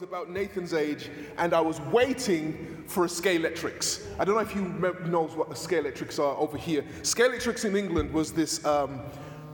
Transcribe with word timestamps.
was 0.00 0.08
about 0.08 0.30
Nathan's 0.30 0.74
age, 0.74 1.10
and 1.38 1.52
I 1.52 1.60
was 1.60 1.80
waiting 1.80 2.84
for 2.86 3.04
a 3.04 3.08
Scalextric. 3.08 4.04
I 4.18 4.24
don't 4.24 4.36
know 4.36 4.40
if 4.40 4.54
you 4.54 4.62
know 4.62 5.26
what 5.26 5.48
the 5.48 5.56
Scalextrics 5.56 6.20
are 6.20 6.36
over 6.36 6.56
here. 6.56 6.82
Scalextric 7.02 7.64
in 7.64 7.74
England 7.74 8.12
was 8.12 8.32
this 8.32 8.64
um, 8.64 9.00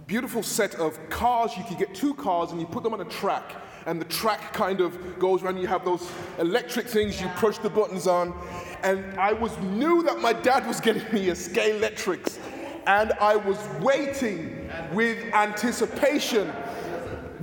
beautiful 0.06 0.42
set 0.42 0.74
of 0.74 0.98
cars. 1.08 1.56
You 1.56 1.64
could 1.64 1.78
get 1.78 1.94
two 1.94 2.12
cars, 2.14 2.50
and 2.50 2.60
you 2.60 2.66
put 2.66 2.82
them 2.82 2.92
on 2.92 3.00
a 3.00 3.06
track, 3.06 3.54
and 3.86 3.98
the 3.98 4.04
track 4.04 4.52
kind 4.52 4.82
of 4.82 5.18
goes 5.18 5.42
around. 5.42 5.56
You 5.56 5.66
have 5.66 5.84
those 5.84 6.10
electric 6.38 6.88
things 6.88 7.18
you 7.22 7.28
push 7.36 7.56
the 7.56 7.70
buttons 7.70 8.06
on, 8.06 8.34
and 8.82 9.18
I 9.18 9.32
was 9.32 9.56
knew 9.60 10.02
that 10.02 10.18
my 10.18 10.34
dad 10.34 10.66
was 10.66 10.78
getting 10.78 11.10
me 11.10 11.30
a 11.30 11.34
Scalextric, 11.34 12.38
and 12.86 13.12
I 13.14 13.36
was 13.36 13.56
waiting 13.80 14.70
with 14.92 15.16
anticipation 15.32 16.52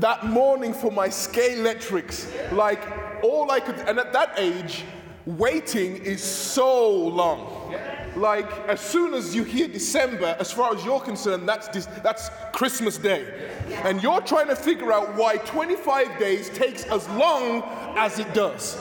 that 0.02 0.26
morning 0.26 0.74
for 0.74 0.92
my 0.92 1.08
Scalextric. 1.08 2.52
Like 2.52 2.82
all 3.24 3.52
I 3.52 3.60
could, 3.60 3.76
and 3.88 4.00
at 4.00 4.12
that 4.14 4.34
age, 4.38 4.84
waiting 5.26 5.98
is 5.98 6.24
so 6.24 6.90
long. 6.90 7.76
Like 8.16 8.52
as 8.68 8.82
soon 8.82 9.14
as 9.14 9.34
you 9.34 9.44
hear 9.44 9.68
December, 9.68 10.36
as 10.40 10.52
far 10.52 10.76
as 10.76 10.84
you're 10.84 11.00
concerned, 11.00 11.48
that's 11.48 11.86
that's 12.02 12.30
Christmas 12.52 12.98
Day, 12.98 13.50
and 13.84 14.04
you're 14.04 14.22
trying 14.22 14.48
to 14.48 14.56
figure 14.56 14.92
out 14.92 15.16
why 15.16 15.38
25 15.38 16.20
days 16.20 16.50
takes 16.50 16.84
as 16.86 17.08
long 17.10 17.64
as 17.96 18.20
it 18.20 18.34
does. 18.34 18.78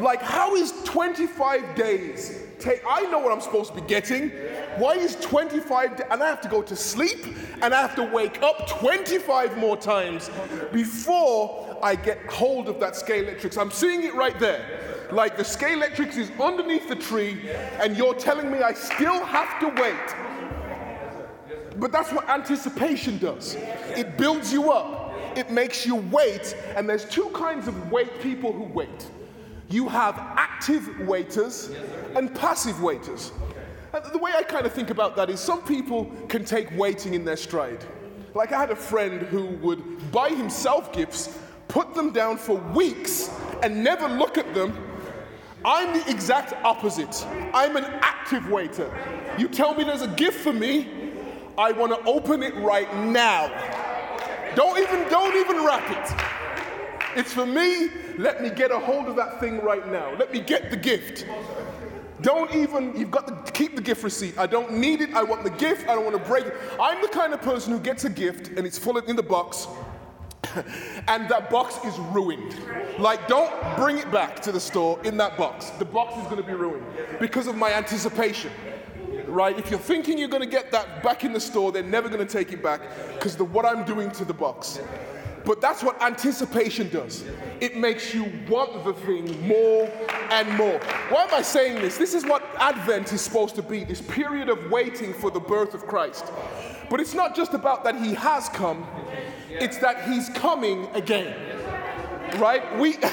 Like 0.00 0.22
how 0.22 0.56
is 0.56 0.72
25 0.84 1.76
days 1.76 2.43
take? 2.58 2.82
I 2.88 3.02
know 3.02 3.18
what 3.18 3.32
I'm 3.32 3.40
supposed 3.40 3.74
to 3.74 3.80
be 3.80 3.86
getting. 3.86 4.30
Why 4.78 4.92
is 4.92 5.16
25 5.16 6.02
and 6.10 6.22
I 6.22 6.26
have 6.26 6.40
to 6.42 6.48
go 6.48 6.62
to 6.62 6.76
sleep 6.76 7.26
and 7.62 7.74
I 7.74 7.80
have 7.80 7.94
to 7.96 8.04
wake 8.04 8.42
up 8.42 8.66
25 8.68 9.58
more 9.58 9.76
times 9.76 10.30
before 10.72 11.78
I 11.82 11.96
get 11.96 12.24
hold 12.26 12.68
of 12.68 12.80
that 12.80 12.94
Scalextric. 12.94 13.58
I'm 13.58 13.70
seeing 13.70 14.02
it 14.02 14.14
right 14.14 14.38
there. 14.38 15.08
Like 15.12 15.36
the 15.36 15.42
Scalextric 15.42 16.16
is 16.16 16.30
underneath 16.40 16.88
the 16.88 16.96
tree 16.96 17.50
and 17.80 17.96
you're 17.96 18.14
telling 18.14 18.50
me 18.50 18.58
I 18.58 18.72
still 18.72 19.24
have 19.24 19.60
to 19.60 19.68
wait. 19.80 20.24
But 21.76 21.92
that's 21.92 22.12
what 22.12 22.28
anticipation 22.28 23.18
does. 23.18 23.56
It 23.96 24.16
builds 24.16 24.52
you 24.52 24.70
up. 24.70 25.14
It 25.36 25.50
makes 25.50 25.84
you 25.84 25.96
wait. 25.96 26.56
And 26.76 26.88
there's 26.88 27.04
two 27.04 27.28
kinds 27.30 27.68
of 27.68 27.90
wait 27.90 28.20
people 28.20 28.52
who 28.52 28.64
wait. 28.64 29.10
You 29.74 29.88
have 29.88 30.16
active 30.36 31.00
waiters 31.00 31.72
and 32.14 32.32
passive 32.32 32.80
waiters. 32.80 33.32
The 34.12 34.18
way 34.18 34.30
I 34.32 34.44
kind 34.44 34.66
of 34.66 34.72
think 34.72 34.90
about 34.90 35.16
that 35.16 35.28
is 35.28 35.40
some 35.40 35.62
people 35.64 36.12
can 36.28 36.44
take 36.44 36.70
waiting 36.78 37.14
in 37.14 37.24
their 37.24 37.36
stride. 37.36 37.84
Like 38.34 38.52
I 38.52 38.60
had 38.60 38.70
a 38.70 38.76
friend 38.76 39.22
who 39.22 39.46
would 39.66 40.12
buy 40.12 40.28
himself 40.28 40.92
gifts, 40.92 41.36
put 41.66 41.92
them 41.92 42.12
down 42.12 42.36
for 42.36 42.54
weeks, 42.54 43.30
and 43.64 43.82
never 43.82 44.06
look 44.06 44.38
at 44.38 44.54
them. 44.54 44.78
I'm 45.64 45.92
the 45.92 46.08
exact 46.08 46.52
opposite. 46.64 47.26
I'm 47.52 47.76
an 47.76 47.86
active 48.00 48.48
waiter. 48.48 48.88
You 49.38 49.48
tell 49.48 49.74
me 49.74 49.82
there's 49.82 50.02
a 50.02 50.14
gift 50.14 50.38
for 50.38 50.52
me, 50.52 50.86
I 51.58 51.72
want 51.72 51.92
to 51.92 52.08
open 52.08 52.44
it 52.44 52.54
right 52.58 52.94
now. 53.06 53.48
Don't 54.54 54.78
even 54.78 55.08
don't 55.08 55.34
even 55.34 55.64
wrap 55.64 55.90
it. 55.90 56.33
It's 57.16 57.32
for 57.32 57.46
me. 57.46 57.90
Let 58.18 58.42
me 58.42 58.50
get 58.50 58.70
a 58.70 58.78
hold 58.78 59.06
of 59.06 59.16
that 59.16 59.40
thing 59.40 59.60
right 59.60 59.86
now. 59.90 60.14
Let 60.16 60.32
me 60.32 60.40
get 60.40 60.70
the 60.70 60.76
gift. 60.76 61.26
Don't 62.20 62.54
even, 62.54 62.96
you've 62.96 63.10
got 63.10 63.26
to 63.26 63.52
keep 63.52 63.76
the 63.76 63.82
gift 63.82 64.02
receipt. 64.02 64.38
I 64.38 64.46
don't 64.46 64.72
need 64.72 65.00
it. 65.00 65.14
I 65.14 65.22
want 65.22 65.44
the 65.44 65.50
gift. 65.50 65.88
I 65.88 65.94
don't 65.94 66.04
want 66.04 66.16
to 66.16 66.28
break 66.28 66.46
it. 66.46 66.54
I'm 66.80 67.02
the 67.02 67.08
kind 67.08 67.34
of 67.34 67.42
person 67.42 67.72
who 67.72 67.80
gets 67.80 68.04
a 68.04 68.10
gift 68.10 68.48
and 68.48 68.66
it's 68.66 68.78
full 68.78 68.96
in 68.98 69.16
the 69.16 69.22
box 69.22 69.66
and 71.08 71.28
that 71.28 71.50
box 71.50 71.84
is 71.84 71.98
ruined. 71.98 72.54
Like, 72.98 73.26
don't 73.28 73.52
bring 73.76 73.98
it 73.98 74.10
back 74.10 74.40
to 74.42 74.52
the 74.52 74.60
store 74.60 75.00
in 75.04 75.16
that 75.16 75.36
box. 75.36 75.70
The 75.70 75.84
box 75.84 76.16
is 76.16 76.24
going 76.24 76.36
to 76.36 76.42
be 76.42 76.54
ruined 76.54 76.86
because 77.20 77.46
of 77.46 77.56
my 77.56 77.72
anticipation. 77.72 78.50
Right? 79.26 79.58
If 79.58 79.70
you're 79.70 79.80
thinking 79.80 80.18
you're 80.18 80.28
going 80.28 80.42
to 80.42 80.48
get 80.48 80.70
that 80.70 81.02
back 81.02 81.24
in 81.24 81.32
the 81.32 81.40
store, 81.40 81.72
they're 81.72 81.82
never 81.82 82.08
going 82.08 82.24
to 82.24 82.32
take 82.32 82.52
it 82.52 82.62
back 82.62 82.80
because 83.14 83.38
of 83.40 83.52
what 83.52 83.64
I'm 83.64 83.84
doing 83.84 84.10
to 84.12 84.24
the 84.24 84.34
box. 84.34 84.80
But 85.44 85.60
that's 85.60 85.82
what 85.82 86.00
anticipation 86.02 86.88
does. 86.88 87.24
It 87.60 87.76
makes 87.76 88.14
you 88.14 88.32
want 88.48 88.84
the 88.84 88.94
thing 88.94 89.46
more 89.46 89.90
and 90.30 90.48
more. 90.56 90.78
Why 91.10 91.24
am 91.24 91.34
I 91.34 91.42
saying 91.42 91.82
this? 91.82 91.98
This 91.98 92.14
is 92.14 92.24
what 92.24 92.42
Advent 92.58 93.12
is 93.12 93.20
supposed 93.20 93.54
to 93.56 93.62
be 93.62 93.84
this 93.84 94.00
period 94.00 94.48
of 94.48 94.70
waiting 94.70 95.12
for 95.12 95.30
the 95.30 95.40
birth 95.40 95.74
of 95.74 95.86
Christ. 95.86 96.24
But 96.88 97.00
it's 97.00 97.14
not 97.14 97.36
just 97.36 97.54
about 97.54 97.84
that 97.84 97.96
he 97.96 98.14
has 98.14 98.48
come, 98.48 98.86
it's 99.50 99.78
that 99.78 100.08
he's 100.08 100.28
coming 100.30 100.88
again. 100.94 101.53
Right? 102.38 102.78
We. 102.78 102.96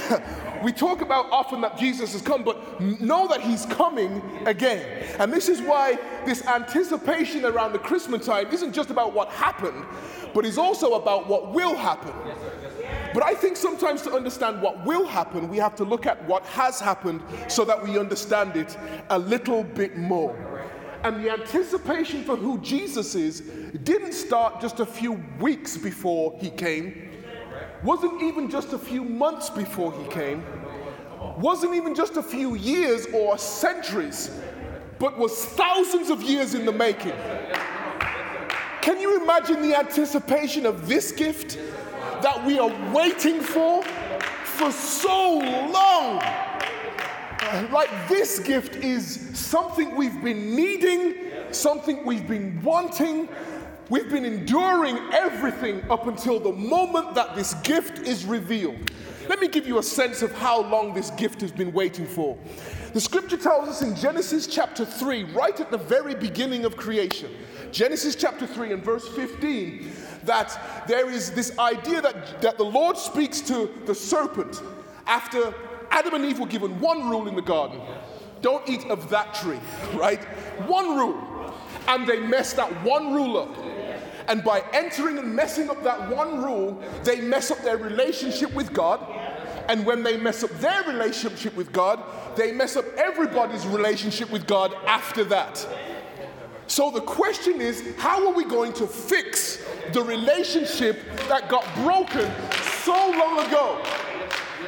we 0.62 0.72
talk 0.72 1.02
about 1.02 1.26
often 1.32 1.62
that 1.62 1.78
Jesus 1.78 2.14
has 2.14 2.22
come, 2.22 2.44
but 2.44 2.80
know 2.80 3.28
that 3.28 3.42
he's 3.42 3.66
coming 3.66 4.22
again. 4.46 5.06
And 5.20 5.32
this 5.32 5.50
is 5.50 5.62
why 5.62 5.98
this 6.26 6.46
anticipation 6.46 7.46
around 7.46 7.74
the 7.74 7.80
Christmas 7.80 8.26
time 8.26 8.48
isn't 8.48 8.74
just 8.74 8.90
about 8.90 9.14
what 9.14 9.30
happened, 9.30 9.86
but 10.34 10.46
is 10.46 10.58
also 10.58 10.94
about 10.94 11.28
what 11.28 11.52
will 11.52 11.76
happen. 11.76 12.14
But 13.14 13.24
I 13.24 13.34
think 13.34 13.58
sometimes 13.58 14.02
to 14.04 14.14
understand 14.14 14.62
what 14.62 14.86
will 14.86 15.06
happen, 15.06 15.50
we 15.50 15.58
have 15.58 15.76
to 15.76 15.84
look 15.84 16.06
at 16.06 16.24
what 16.26 16.46
has 16.46 16.80
happened 16.80 17.22
so 17.48 17.66
that 17.66 17.82
we 17.82 18.00
understand 18.00 18.56
it 18.56 18.78
a 19.10 19.20
little 19.20 19.64
bit 19.64 19.98
more. 19.98 20.36
And 21.04 21.24
the 21.24 21.32
anticipation 21.32 22.24
for 22.24 22.36
who 22.36 22.60
Jesus 22.60 23.16
is 23.16 23.42
didn't 23.84 24.14
start 24.14 24.62
just 24.62 24.80
a 24.80 24.86
few 24.86 25.14
weeks 25.40 25.76
before 25.76 26.38
he 26.40 26.52
came, 26.52 27.11
wasn't 27.84 28.22
even 28.22 28.50
just 28.50 28.74
a 28.74 28.78
few 28.78 29.04
months 29.04 29.50
before 29.50 29.92
he 29.94 30.08
came, 30.10 30.44
wasn't 31.38 31.74
even 31.74 31.96
just 31.96 32.18
a 32.18 32.24
few 32.24 32.56
years 32.56 33.08
or 33.14 33.38
centuries, 33.38 34.40
but 35.00 35.18
was 35.18 35.46
thousands 35.46 36.10
of 36.10 36.22
years 36.22 36.54
in 36.54 36.66
the 36.66 36.72
making. 36.72 37.14
Can 38.82 39.00
you 39.00 39.22
imagine 39.22 39.62
the 39.62 39.78
anticipation 39.78 40.66
of 40.66 40.88
this 40.88 41.12
gift 41.12 41.58
that 42.22 42.44
we 42.46 42.60
are 42.60 42.72
waiting 42.94 43.40
for 43.40 43.84
for 44.44 44.72
so 44.72 45.40
long? 45.40 46.22
Like 47.72 47.90
this 48.08 48.40
gift 48.40 48.76
is 48.78 49.38
something 49.38 49.96
we've 49.96 50.24
been 50.24 50.56
needing, 50.56 51.16
something 51.52 52.06
we've 52.06 52.28
been 52.28 52.62
wanting. 52.64 53.28
We've 53.92 54.10
been 54.10 54.24
enduring 54.24 54.98
everything 55.12 55.84
up 55.92 56.08
until 56.08 56.40
the 56.40 56.54
moment 56.54 57.14
that 57.16 57.36
this 57.36 57.56
gift 57.56 58.00
is 58.08 58.24
revealed. 58.24 58.90
Let 59.28 59.42
me 59.42 59.50
give 59.50 59.68
you 59.68 59.80
a 59.80 59.84
sense 59.84 60.22
of 60.22 60.32
how 60.32 60.62
long 60.62 60.94
this 60.94 61.10
gift 61.12 61.42
has 61.42 61.52
been 61.52 61.74
waiting 61.74 62.06
for. 62.06 62.38
The 62.94 63.02
scripture 63.02 63.36
tells 63.36 63.68
us 63.68 63.82
in 63.82 63.94
Genesis 63.98 64.48
chapter 64.48 64.86
3, 64.86 65.26
right 65.34 65.60
at 65.60 65.72
the 65.72 65.78
very 65.78 66.16
beginning 66.16 66.64
of 66.64 66.78
creation, 66.78 67.32
Genesis 67.74 68.16
chapter 68.16 68.48
3 68.48 68.72
and 68.72 68.82
verse 68.82 69.06
15, 69.10 69.92
that 70.24 70.86
there 70.88 71.10
is 71.10 71.32
this 71.32 71.60
idea 71.60 72.00
that, 72.00 72.42
that 72.42 72.58
the 72.58 72.64
Lord 72.64 72.98
speaks 72.98 73.42
to 73.42 73.70
the 73.86 73.94
serpent 73.94 74.62
after 75.06 75.54
Adam 75.90 76.14
and 76.14 76.24
Eve 76.24 76.40
were 76.40 76.48
given 76.48 76.80
one 76.80 77.10
rule 77.10 77.28
in 77.28 77.36
the 77.36 77.42
garden 77.42 77.82
don't 78.42 78.68
eat 78.68 78.86
of 78.86 79.10
that 79.10 79.34
tree, 79.36 79.60
right? 79.94 80.24
One 80.68 80.98
rule. 80.98 81.54
And 81.88 82.08
they 82.08 82.20
messed 82.20 82.56
that 82.56 82.72
one 82.84 83.14
rule 83.14 83.38
up. 83.38 83.56
And 84.32 84.46
by 84.46 84.64
entering 84.72 85.18
and 85.18 85.36
messing 85.36 85.70
up 85.70 85.84
that 85.84 86.10
one 86.10 86.42
rule, 86.42 86.82
they 87.04 87.20
mess 87.20 87.52
up 87.52 87.58
their 87.64 87.76
relationship 87.76 88.54
with 88.54 88.72
God. 88.72 89.06
And 89.68 89.86
when 89.86 90.04
they 90.04 90.16
mess 90.16 90.42
up 90.42 90.52
their 90.52 90.84
relationship 90.84 91.54
with 91.54 91.74
God, 91.74 92.02
they 92.38 92.54
mess 92.54 92.78
up 92.78 92.86
everybody's 92.96 93.68
relationship 93.68 94.32
with 94.32 94.48
God 94.48 94.74
after 94.88 95.26
that. 95.26 95.68
So 96.68 96.92
the 96.92 97.02
question 97.02 97.60
is 97.60 97.84
how 97.98 98.26
are 98.26 98.34
we 98.34 98.46
going 98.46 98.72
to 98.76 98.88
fix 98.88 99.66
the 99.92 100.02
relationship 100.02 101.02
that 101.28 101.50
got 101.50 101.66
broken 101.84 102.32
so 102.84 102.94
long 102.94 103.46
ago? 103.46 103.84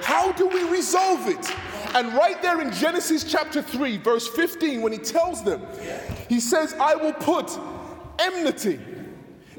How 0.02 0.34
do 0.34 0.46
we 0.46 0.69
resolve 0.69 1.29
it? 1.29 1.96
And 1.96 2.14
right 2.16 2.41
there 2.41 2.59
in 2.59 2.73
Genesis 2.73 3.23
chapter 3.23 3.61
3, 3.61 3.96
verse 3.96 4.28
15, 4.28 4.82
when 4.82 4.91
he 4.91 4.97
tells 4.97 5.41
them, 5.41 5.66
he 6.28 6.41
says, 6.41 6.73
I 6.73 6.96
will 6.96 7.14
put 7.14 7.58
enmity 8.20 8.82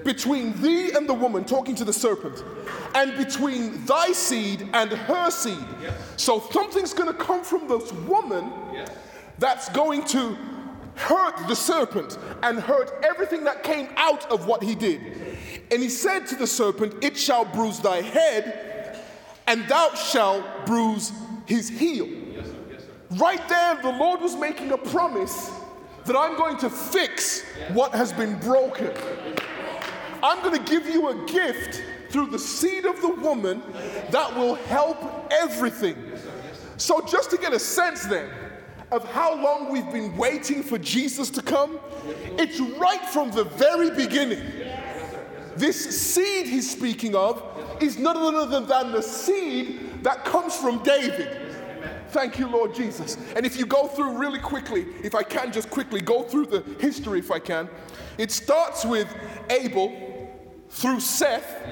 between 0.04 0.60
thee 0.60 0.92
and 0.92 1.08
the 1.08 1.14
woman, 1.14 1.44
talking 1.44 1.74
to 1.76 1.84
the 1.84 1.92
serpent, 1.92 2.44
and 2.94 3.16
between 3.16 3.84
thy 3.86 4.12
seed 4.12 4.68
and 4.72 4.90
her 4.90 5.30
seed. 5.30 5.66
So 6.16 6.40
something's 6.52 6.94
going 6.94 7.12
to 7.12 7.18
come 7.18 7.42
from 7.42 7.66
this 7.66 7.92
woman 7.92 8.52
that's 9.38 9.68
going 9.70 10.04
to 10.06 10.36
hurt 10.94 11.36
the 11.48 11.56
serpent 11.56 12.18
and 12.42 12.60
hurt 12.60 12.92
everything 13.02 13.44
that 13.44 13.62
came 13.62 13.88
out 13.96 14.30
of 14.30 14.46
what 14.46 14.62
he 14.62 14.74
did. 14.74 15.00
And 15.70 15.82
he 15.82 15.88
said 15.88 16.26
to 16.28 16.36
the 16.36 16.46
serpent, 16.46 17.02
It 17.02 17.16
shall 17.16 17.44
bruise 17.44 17.80
thy 17.80 18.02
head, 18.02 19.00
and 19.46 19.66
thou 19.68 19.94
shalt 19.94 20.44
bruise 20.66 21.12
his 21.46 21.68
heel. 21.68 22.06
Yes, 22.06 22.46
sir. 22.46 22.54
Yes, 22.70 22.82
sir. 22.82 23.16
Right 23.16 23.48
there, 23.48 23.76
the 23.82 23.90
Lord 23.98 24.20
was 24.20 24.36
making 24.36 24.72
a 24.72 24.78
promise 24.78 25.50
that 26.04 26.16
I'm 26.16 26.36
going 26.36 26.58
to 26.58 26.70
fix 26.70 27.42
what 27.72 27.92
has 27.92 28.12
been 28.12 28.38
broken. 28.40 28.92
I'm 30.24 30.42
going 30.42 30.56
to 30.56 30.70
give 30.70 30.88
you 30.88 31.10
a 31.10 31.26
gift 31.26 31.82
through 32.08 32.28
the 32.30 32.38
seed 32.38 32.86
of 32.86 33.02
the 33.02 33.10
woman 33.10 33.62
that 34.10 34.34
will 34.34 34.54
help 34.54 35.30
everything. 35.30 35.96
So, 36.78 37.04
just 37.06 37.30
to 37.32 37.36
get 37.36 37.52
a 37.52 37.58
sense 37.58 38.04
then 38.04 38.30
of 38.90 39.04
how 39.10 39.34
long 39.34 39.70
we've 39.70 39.92
been 39.92 40.16
waiting 40.16 40.62
for 40.62 40.78
Jesus 40.78 41.28
to 41.28 41.42
come, 41.42 41.78
it's 42.38 42.58
right 42.58 43.04
from 43.10 43.32
the 43.32 43.44
very 43.44 43.90
beginning. 43.90 44.42
This 45.56 46.00
seed 46.00 46.46
he's 46.46 46.70
speaking 46.70 47.14
of 47.14 47.42
is 47.82 47.98
none 47.98 48.16
other 48.16 48.60
than 48.60 48.92
the 48.92 49.02
seed 49.02 50.02
that 50.04 50.24
comes 50.24 50.56
from 50.56 50.82
David. 50.82 51.44
Thank 52.08 52.38
you, 52.38 52.48
Lord 52.48 52.74
Jesus. 52.74 53.18
And 53.36 53.44
if 53.44 53.58
you 53.58 53.66
go 53.66 53.88
through 53.88 54.16
really 54.16 54.38
quickly, 54.38 54.86
if 55.02 55.14
I 55.14 55.22
can 55.22 55.52
just 55.52 55.68
quickly 55.68 56.00
go 56.00 56.22
through 56.22 56.46
the 56.46 56.62
history, 56.80 57.18
if 57.18 57.30
I 57.30 57.40
can, 57.40 57.68
it 58.16 58.30
starts 58.30 58.86
with 58.86 59.12
Abel 59.50 60.03
through 60.74 60.98
Seth. 60.98 61.62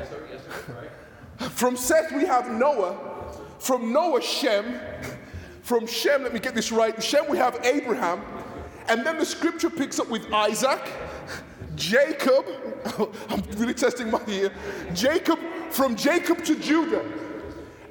From 1.50 1.76
Seth, 1.76 2.12
we 2.12 2.24
have 2.24 2.50
Noah. 2.50 3.36
From 3.58 3.92
Noah, 3.92 4.22
Shem. 4.22 4.80
From 5.62 5.86
Shem, 5.86 6.22
let 6.22 6.32
me 6.32 6.38
get 6.38 6.54
this 6.54 6.70
right. 6.70 7.02
Shem, 7.02 7.24
we 7.28 7.36
have 7.36 7.58
Abraham. 7.64 8.22
And 8.88 9.04
then 9.04 9.18
the 9.18 9.26
scripture 9.26 9.70
picks 9.70 9.98
up 9.98 10.08
with 10.08 10.32
Isaac, 10.32 10.80
Jacob. 11.74 12.46
I'm 13.28 13.42
really 13.56 13.74
testing 13.74 14.08
my 14.08 14.20
ear. 14.28 14.52
Jacob, 14.94 15.38
from 15.70 15.96
Jacob 15.96 16.44
to 16.44 16.54
Judah. 16.58 17.04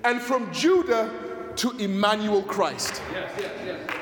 And 0.05 0.21
from 0.21 0.51
Judah 0.53 1.53
to 1.57 1.71
Emmanuel 1.71 2.41
Christ. 2.43 3.01
Yes, 3.11 3.31
yes, 3.37 3.51
yes. 3.65 4.00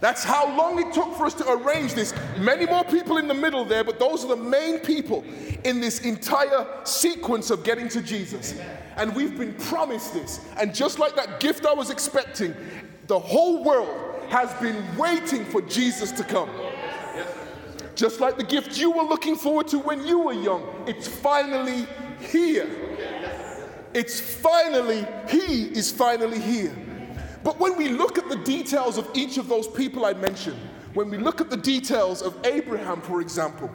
That's 0.00 0.22
how 0.22 0.56
long 0.56 0.78
it 0.78 0.92
took 0.92 1.16
for 1.16 1.26
us 1.26 1.34
to 1.34 1.50
arrange 1.50 1.94
this. 1.94 2.14
Many 2.38 2.66
more 2.66 2.84
people 2.84 3.18
in 3.18 3.26
the 3.26 3.34
middle 3.34 3.64
there, 3.64 3.82
but 3.82 3.98
those 3.98 4.24
are 4.24 4.28
the 4.28 4.36
main 4.36 4.78
people 4.78 5.24
in 5.64 5.80
this 5.80 6.00
entire 6.00 6.66
sequence 6.84 7.50
of 7.50 7.64
getting 7.64 7.88
to 7.88 8.00
Jesus. 8.00 8.54
And 8.96 9.14
we've 9.14 9.36
been 9.36 9.54
promised 9.54 10.14
this. 10.14 10.46
And 10.58 10.72
just 10.72 11.00
like 11.00 11.16
that 11.16 11.40
gift 11.40 11.66
I 11.66 11.72
was 11.72 11.90
expecting, 11.90 12.54
the 13.08 13.18
whole 13.18 13.64
world 13.64 14.22
has 14.28 14.52
been 14.54 14.84
waiting 14.96 15.44
for 15.44 15.62
Jesus 15.62 16.12
to 16.12 16.22
come. 16.22 16.50
Just 17.96 18.20
like 18.20 18.36
the 18.36 18.44
gift 18.44 18.78
you 18.78 18.92
were 18.92 19.02
looking 19.02 19.34
forward 19.34 19.66
to 19.68 19.78
when 19.80 20.06
you 20.06 20.20
were 20.20 20.32
young, 20.32 20.84
it's 20.86 21.08
finally 21.08 21.86
here. 22.20 22.68
It's 23.94 24.20
finally, 24.20 25.04
He 25.28 25.64
is 25.64 25.90
finally 25.90 26.38
here. 26.38 26.72
But 27.48 27.58
when 27.58 27.78
we 27.78 27.88
look 27.88 28.18
at 28.18 28.28
the 28.28 28.36
details 28.36 28.98
of 28.98 29.08
each 29.14 29.38
of 29.38 29.48
those 29.48 29.66
people 29.66 30.04
I 30.04 30.12
mentioned, 30.12 30.58
when 30.92 31.08
we 31.08 31.16
look 31.16 31.40
at 31.40 31.48
the 31.48 31.56
details 31.56 32.20
of 32.20 32.36
Abraham, 32.44 33.00
for 33.00 33.22
example, 33.22 33.70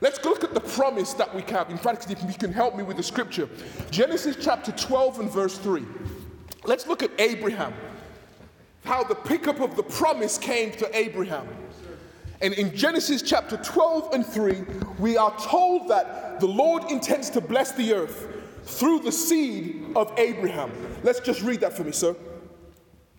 let's 0.00 0.24
look 0.24 0.42
at 0.42 0.54
the 0.54 0.60
promise 0.60 1.12
that 1.12 1.34
we 1.34 1.42
have. 1.42 1.68
In 1.68 1.76
fact, 1.76 2.10
if 2.10 2.22
you 2.22 2.32
can 2.32 2.54
help 2.54 2.74
me 2.74 2.82
with 2.82 2.96
the 2.96 3.02
scripture, 3.02 3.50
Genesis 3.90 4.38
chapter 4.40 4.72
12 4.72 5.20
and 5.20 5.30
verse 5.30 5.58
3. 5.58 5.84
Let's 6.64 6.86
look 6.86 7.02
at 7.02 7.10
Abraham, 7.18 7.74
how 8.86 9.04
the 9.04 9.14
pickup 9.14 9.60
of 9.60 9.76
the 9.76 9.82
promise 9.82 10.38
came 10.38 10.70
to 10.78 10.96
Abraham. 10.96 11.46
And 12.40 12.54
in 12.54 12.74
Genesis 12.74 13.20
chapter 13.20 13.58
12 13.58 14.14
and 14.14 14.24
3, 14.24 14.64
we 14.98 15.18
are 15.18 15.38
told 15.38 15.88
that 15.88 16.40
the 16.40 16.46
Lord 16.46 16.90
intends 16.90 17.28
to 17.28 17.42
bless 17.42 17.72
the 17.72 17.92
earth 17.92 18.26
through 18.62 19.00
the 19.00 19.12
seed 19.12 19.84
of 19.94 20.10
Abraham. 20.16 20.72
Let's 21.02 21.20
just 21.20 21.42
read 21.42 21.60
that 21.60 21.74
for 21.74 21.84
me, 21.84 21.92
sir. 21.92 22.16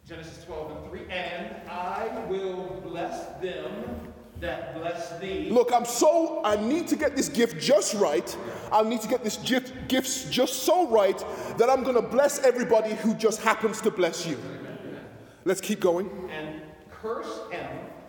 Genesis 0.07 0.45
12 0.45 0.71
and 0.71 0.89
3. 0.89 1.01
And 1.09 1.69
I 1.69 2.25
will 2.30 2.81
bless 2.81 3.25
them 3.42 4.13
that 4.39 4.74
bless 4.75 5.19
thee. 5.19 5.50
Look, 5.51 5.74
I'm 5.74 5.83
so, 5.83 6.42
I 6.45 6.56
need 6.56 6.88
to 6.89 6.95
get 6.95 7.15
this 7.15 7.27
gift 7.27 7.59
just 7.59 7.94
right. 7.95 8.38
I 8.71 8.83
need 8.83 9.01
to 9.01 9.07
get 9.09 9.24
this 9.24 9.36
gift, 9.38 9.74
gifts 9.89 10.30
just 10.30 10.63
so 10.63 10.88
right 10.88 11.18
that 11.57 11.69
I'm 11.69 11.83
going 11.83 11.95
to 11.95 12.01
bless 12.01 12.39
everybody 12.39 12.94
who 12.95 13.15
just 13.15 13.42
happens 13.42 13.81
to 13.81 13.92
bless 13.92 14.25
you. 14.25 14.38
Let's 15.44 15.59
keep 15.59 15.81
going. 15.81 16.09
And 16.31 16.62
curse 16.89 17.42
him 17.51 17.68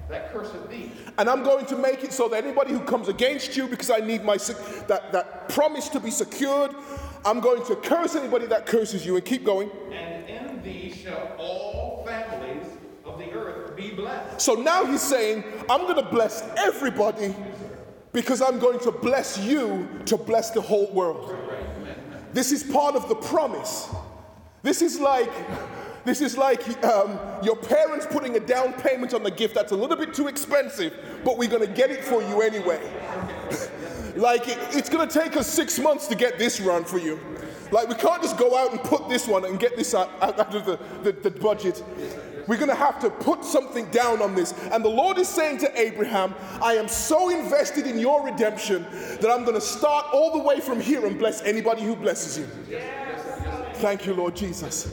that 0.09 0.33
curseth 0.33 0.71
thee. 0.71 0.93
And 1.19 1.29
I'm 1.29 1.43
going 1.43 1.67
to 1.67 1.77
make 1.77 2.05
it 2.05 2.13
so 2.13 2.29
that 2.29 2.45
anybody 2.45 2.73
who 2.73 2.81
comes 2.81 3.09
against 3.09 3.57
you, 3.57 3.67
because 3.67 3.91
I 3.91 3.99
need 3.99 4.25
my 4.25 4.37
that, 4.37 5.13
that 5.13 5.49
promise 5.49 5.89
to 5.91 6.01
be 6.01 6.11
secured, 6.11 6.75
I'm 7.25 7.41
going 7.41 7.65
to 7.67 7.77
curse 7.77 8.15
anybody 8.15 8.47
that 8.47 8.67
curses 8.67 9.05
you 9.05 9.17
and 9.17 9.25
keep 9.25 9.45
going. 9.45 9.71
And 9.93 10.29
in 10.29 10.63
thee 10.63 10.93
shall 10.93 11.35
all 11.39 11.78
earth 13.33 13.77
be 13.77 13.91
blessed. 13.91 14.41
So 14.41 14.55
now 14.55 14.85
he's 14.85 15.03
saying, 15.03 15.45
I'm 15.71 15.83
going 15.83 15.97
to 15.97 16.11
bless 16.11 16.43
everybody 16.57 17.35
because 18.13 18.43
I'm 18.43 18.59
going 18.59 18.81
to 18.81 18.93
bless 18.93 19.39
you 19.39 19.89
to 20.07 20.17
bless 20.17 20.51
the 20.51 20.61
whole 20.61 20.91
world. 20.93 21.37
This 22.33 22.53
is 22.53 22.63
part 22.63 22.95
of 22.95 23.09
the 23.09 23.15
promise. 23.15 23.89
This 24.63 24.83
is 24.83 25.01
like 25.01 25.31
this 26.05 26.21
is 26.21 26.39
like 26.39 26.85
um, 26.85 27.19
your 27.43 27.57
parents 27.57 28.07
putting 28.09 28.37
a 28.37 28.41
down 28.41 28.73
payment 28.73 29.13
on 29.13 29.23
the 29.23 29.31
gift 29.31 29.55
that's 29.55 29.73
a 29.73 29.77
little 29.77 29.97
bit 29.97 30.15
too 30.15 30.27
expensive, 30.27 30.95
but 31.23 31.37
we're 31.37 31.51
going 31.51 31.67
to 31.67 31.73
get 31.73 31.91
it 31.91 32.03
for 32.03 32.23
you 32.23 32.41
anyway. 32.41 32.81
Like, 34.19 34.49
it, 34.49 34.59
it's 34.73 34.89
going 34.89 35.09
to 35.09 35.21
take 35.21 35.37
us 35.37 35.47
six 35.47 35.79
months 35.79 36.09
to 36.09 36.17
get 36.17 36.39
this 36.39 36.61
run 36.61 36.85
for 36.85 36.99
you. 36.99 37.21
Like, 37.71 37.89
we 37.89 37.95
can't 37.95 38.21
just 38.21 38.37
go 38.37 38.57
out 38.57 38.73
and 38.73 38.83
put 38.83 39.09
this 39.09 39.29
one 39.29 39.45
and 39.45 39.61
get 39.61 39.77
this 39.77 39.95
out, 39.95 40.11
out 40.21 40.55
of 40.57 40.67
the, 40.67 40.79
the, 41.05 41.13
the 41.13 41.31
budget. 41.31 41.85
We're 42.49 42.57
going 42.57 42.71
to 42.71 42.75
have 42.75 42.99
to 43.01 43.11
put 43.11 43.45
something 43.45 43.85
down 43.91 44.23
on 44.23 44.35
this. 44.35 44.55
And 44.73 44.83
the 44.83 44.89
Lord 44.89 45.19
is 45.19 45.29
saying 45.29 45.59
to 45.59 45.81
Abraham, 45.81 46.35
I 46.63 46.73
am 46.75 46.89
so 46.89 47.29
invested 47.29 47.87
in 47.87 47.99
your 47.99 48.25
redemption 48.25 48.87
that 49.21 49.31
I'm 49.31 49.45
going 49.45 49.55
to 49.55 49.61
start 49.61 50.07
all 50.13 50.33
the 50.33 50.43
way 50.43 50.59
from 50.59 50.81
here 50.81 51.05
and 51.05 51.19
bless 51.19 51.43
anybody 51.43 51.83
who 51.83 51.95
blesses 51.95 52.39
you. 52.39 52.49
Thank 53.75 54.07
you, 54.07 54.15
Lord 54.15 54.35
Jesus. 54.35 54.91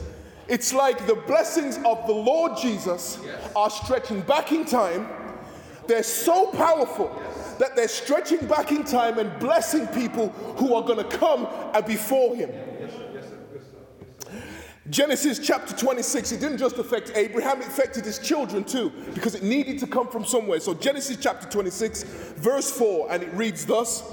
It's 0.48 0.72
like 0.74 1.06
the 1.06 1.14
blessings 1.14 1.78
of 1.78 2.06
the 2.06 2.12
Lord 2.12 2.58
Jesus 2.58 3.18
are 3.56 3.70
stretching 3.70 4.20
back 4.20 4.52
in 4.52 4.66
time. 4.66 5.08
They're 5.86 6.02
so 6.02 6.50
powerful 6.50 7.10
that 7.58 7.74
they're 7.74 7.88
stretching 7.88 8.46
back 8.46 8.70
in 8.70 8.84
time 8.84 9.18
and 9.18 9.36
blessing 9.40 9.86
people 9.88 10.28
who 10.58 10.74
are 10.74 10.82
going 10.82 10.98
to 11.08 11.16
come 11.16 11.48
before 11.86 12.36
him. 12.36 12.50
Genesis 14.90 15.40
chapter 15.40 15.74
26, 15.74 16.32
it 16.32 16.40
didn't 16.40 16.58
just 16.58 16.78
affect 16.78 17.10
Abraham, 17.16 17.60
it 17.60 17.66
affected 17.66 18.04
his 18.04 18.20
children 18.20 18.62
too, 18.62 18.92
because 19.14 19.34
it 19.34 19.42
needed 19.42 19.80
to 19.80 19.86
come 19.86 20.06
from 20.08 20.24
somewhere. 20.24 20.60
So, 20.60 20.74
Genesis 20.74 21.16
chapter 21.20 21.48
26, 21.48 22.04
verse 22.36 22.70
4, 22.70 23.10
and 23.10 23.22
it 23.22 23.32
reads 23.32 23.66
thus 23.66 24.04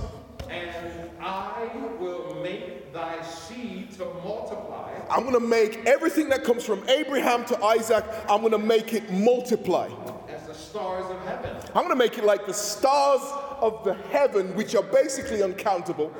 And 0.49 1.09
I 1.19 1.69
will 1.99 2.41
make 2.41 2.91
thy 2.91 3.21
seed 3.21 3.91
to 3.93 4.05
multiply. 4.23 4.91
I'm 5.11 5.23
going 5.23 5.33
to 5.33 5.39
make 5.39 5.85
everything 5.85 6.29
that 6.29 6.43
comes 6.43 6.63
from 6.63 6.87
Abraham 6.89 7.45
to 7.45 7.63
Isaac, 7.63 8.03
I'm 8.27 8.41
going 8.41 8.51
to 8.51 8.57
make 8.57 8.93
it 8.93 9.11
multiply 9.11 9.89
As 10.27 10.47
the 10.47 10.55
stars 10.55 11.05
of 11.05 11.21
heaven. 11.27 11.55
I'm 11.67 11.83
going 11.83 11.89
to 11.89 11.95
make 11.95 12.17
it 12.17 12.23
like 12.23 12.47
the 12.47 12.53
stars 12.53 13.21
of 13.59 13.83
the 13.83 13.93
heaven, 13.93 14.55
which 14.55 14.73
are 14.73 14.83
basically 14.83 15.43
uncountable. 15.43 16.11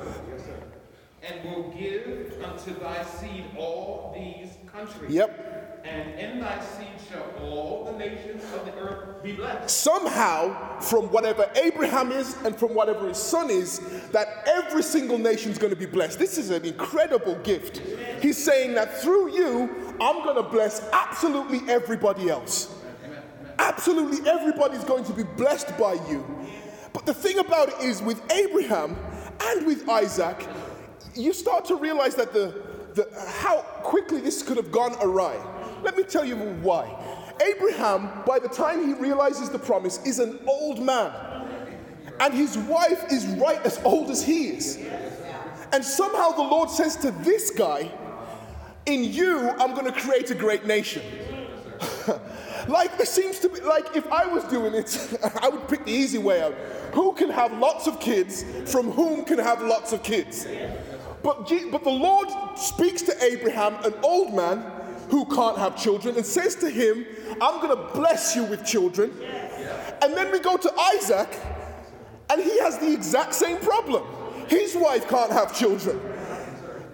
And 1.26 1.42
will 1.44 1.70
give 1.70 2.34
unto 2.44 2.78
thy 2.78 3.02
seed 3.02 3.46
all 3.56 4.12
these 4.14 4.50
countries. 4.70 5.10
Yep. 5.10 5.82
And 5.84 6.18
in 6.18 6.40
thy 6.40 6.60
seed 6.62 6.88
shall 7.10 7.24
all 7.42 7.84
the 7.90 7.98
nations 7.98 8.42
of 8.54 8.66
the 8.66 8.74
earth 8.78 9.22
be 9.22 9.32
blessed. 9.32 9.70
Somehow, 9.70 10.80
from 10.80 11.06
whatever 11.06 11.50
Abraham 11.56 12.12
is 12.12 12.36
and 12.44 12.54
from 12.54 12.74
whatever 12.74 13.08
his 13.08 13.16
son 13.16 13.48
is, 13.50 13.80
that 14.10 14.46
every 14.46 14.82
single 14.82 15.16
nation 15.16 15.50
is 15.50 15.58
going 15.58 15.72
to 15.72 15.78
be 15.78 15.86
blessed. 15.86 16.18
This 16.18 16.36
is 16.36 16.50
an 16.50 16.64
incredible 16.64 17.36
gift. 17.36 17.80
He's 18.20 18.42
saying 18.42 18.74
that 18.74 19.00
through 19.00 19.32
you, 19.32 19.94
I'm 20.00 20.24
going 20.24 20.36
to 20.36 20.42
bless 20.42 20.86
absolutely 20.92 21.60
everybody 21.72 22.28
else. 22.28 22.74
Absolutely 23.58 24.28
everybody's 24.28 24.84
going 24.84 25.04
to 25.04 25.12
be 25.12 25.22
blessed 25.22 25.76
by 25.78 25.94
you. 26.10 26.24
But 26.92 27.06
the 27.06 27.14
thing 27.14 27.38
about 27.38 27.68
it 27.68 27.80
is, 27.80 28.02
with 28.02 28.20
Abraham 28.30 28.96
and 29.42 29.66
with 29.66 29.88
Isaac, 29.88 30.46
you 31.14 31.32
start 31.32 31.64
to 31.66 31.76
realize 31.76 32.14
that 32.16 32.32
the, 32.32 32.54
the, 32.94 33.08
how 33.40 33.58
quickly 33.82 34.20
this 34.20 34.42
could 34.42 34.56
have 34.56 34.72
gone 34.72 34.96
awry. 35.00 35.36
Let 35.82 35.96
me 35.96 36.02
tell 36.02 36.24
you 36.24 36.36
why. 36.36 36.94
Abraham, 37.42 38.10
by 38.26 38.38
the 38.38 38.48
time 38.48 38.86
he 38.86 38.94
realizes 38.94 39.50
the 39.50 39.58
promise, 39.58 40.04
is 40.04 40.18
an 40.18 40.38
old 40.46 40.82
man. 40.82 41.12
And 42.20 42.32
his 42.32 42.56
wife 42.56 43.12
is 43.12 43.26
right 43.26 43.60
as 43.66 43.80
old 43.84 44.10
as 44.10 44.24
he 44.24 44.48
is. 44.48 44.78
And 45.72 45.84
somehow 45.84 46.30
the 46.30 46.42
Lord 46.42 46.70
says 46.70 46.96
to 46.98 47.10
this 47.10 47.50
guy, 47.50 47.90
In 48.86 49.04
you, 49.04 49.50
I'm 49.58 49.74
going 49.74 49.92
to 49.92 50.00
create 50.00 50.30
a 50.30 50.34
great 50.34 50.64
nation. 50.64 51.02
Like, 52.68 52.98
it 52.98 53.08
seems 53.08 53.38
to 53.40 53.48
be 53.48 53.60
like 53.60 53.94
if 53.94 54.10
I 54.10 54.26
was 54.26 54.44
doing 54.44 54.74
it, 54.74 55.18
I 55.42 55.48
would 55.48 55.68
pick 55.68 55.84
the 55.84 55.92
easy 55.92 56.18
way 56.18 56.42
out. 56.42 56.54
Who 56.94 57.12
can 57.12 57.30
have 57.30 57.52
lots 57.58 57.86
of 57.86 58.00
kids 58.00 58.44
from 58.70 58.90
whom 58.90 59.24
can 59.24 59.38
have 59.38 59.62
lots 59.62 59.92
of 59.92 60.02
kids? 60.02 60.46
But, 61.24 61.50
but 61.72 61.82
the 61.82 61.90
Lord 61.90 62.28
speaks 62.54 63.00
to 63.02 63.24
Abraham, 63.24 63.82
an 63.82 63.94
old 64.02 64.34
man 64.34 64.62
who 65.08 65.24
can't 65.24 65.56
have 65.56 65.74
children, 65.74 66.16
and 66.16 66.24
says 66.24 66.54
to 66.56 66.68
him, 66.68 67.06
I'm 67.40 67.62
going 67.62 67.76
to 67.76 67.94
bless 67.94 68.36
you 68.36 68.44
with 68.44 68.64
children. 68.66 69.10
And 70.02 70.14
then 70.14 70.30
we 70.30 70.38
go 70.38 70.58
to 70.58 70.72
Isaac, 70.94 71.28
and 72.28 72.42
he 72.42 72.60
has 72.60 72.78
the 72.78 72.92
exact 72.92 73.34
same 73.34 73.56
problem. 73.56 74.04
His 74.48 74.76
wife 74.76 75.08
can't 75.08 75.32
have 75.32 75.56
children. 75.58 75.98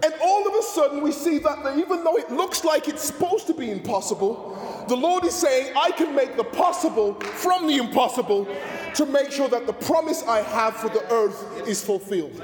And 0.03 0.13
all 0.23 0.47
of 0.47 0.55
a 0.55 0.63
sudden, 0.63 1.01
we 1.01 1.11
see 1.11 1.37
that 1.39 1.77
even 1.77 2.05
though 2.05 2.15
it 2.17 2.31
looks 2.31 2.63
like 2.63 2.87
it's 2.87 3.03
supposed 3.03 3.47
to 3.47 3.53
be 3.53 3.69
impossible, 3.69 4.85
the 4.87 4.95
Lord 4.95 5.25
is 5.25 5.35
saying, 5.35 5.73
I 5.77 5.91
can 5.91 6.15
make 6.15 6.37
the 6.37 6.43
possible 6.45 7.15
from 7.15 7.67
the 7.67 7.77
impossible 7.77 8.47
to 8.95 9.05
make 9.05 9.31
sure 9.31 9.49
that 9.49 9.67
the 9.67 9.73
promise 9.73 10.23
I 10.23 10.41
have 10.41 10.77
for 10.77 10.87
the 10.87 11.03
earth 11.11 11.67
is 11.67 11.83
fulfilled. 11.83 12.41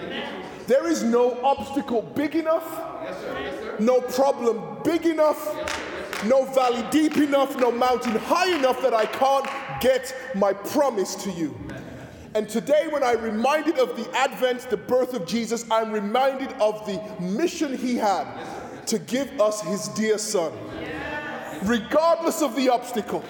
There 0.67 0.87
is 0.87 1.01
no 1.01 1.39
obstacle 1.43 2.01
big 2.01 2.35
enough, 2.35 3.79
no 3.79 4.01
problem 4.01 4.77
big 4.83 5.05
enough, 5.05 5.39
no 6.25 6.43
valley 6.45 6.85
deep 6.91 7.17
enough, 7.17 7.57
no 7.57 7.71
mountain 7.71 8.15
high 8.15 8.53
enough 8.53 8.81
that 8.81 8.93
I 8.93 9.05
can't 9.05 9.47
get 9.79 10.13
my 10.35 10.51
promise 10.51 11.15
to 11.23 11.31
you. 11.31 11.57
And 12.35 12.49
today, 12.49 12.87
when 12.89 13.01
I'm 13.03 13.21
reminded 13.21 13.79
of 13.79 13.95
the 13.95 14.13
advent, 14.15 14.69
the 14.69 14.77
birth 14.77 15.13
of 15.13 15.25
Jesus, 15.25 15.65
I'm 15.71 15.91
reminded 15.91 16.51
of 16.59 16.85
the 16.85 17.01
mission 17.19 17.75
he 17.75 17.95
had 17.95 18.27
to 18.87 18.99
give 18.99 19.39
us 19.39 19.61
his 19.61 19.87
dear 19.89 20.17
son. 20.17 20.51
Regardless 21.63 22.41
of 22.41 22.55
the 22.55 22.69
obstacle, 22.69 23.23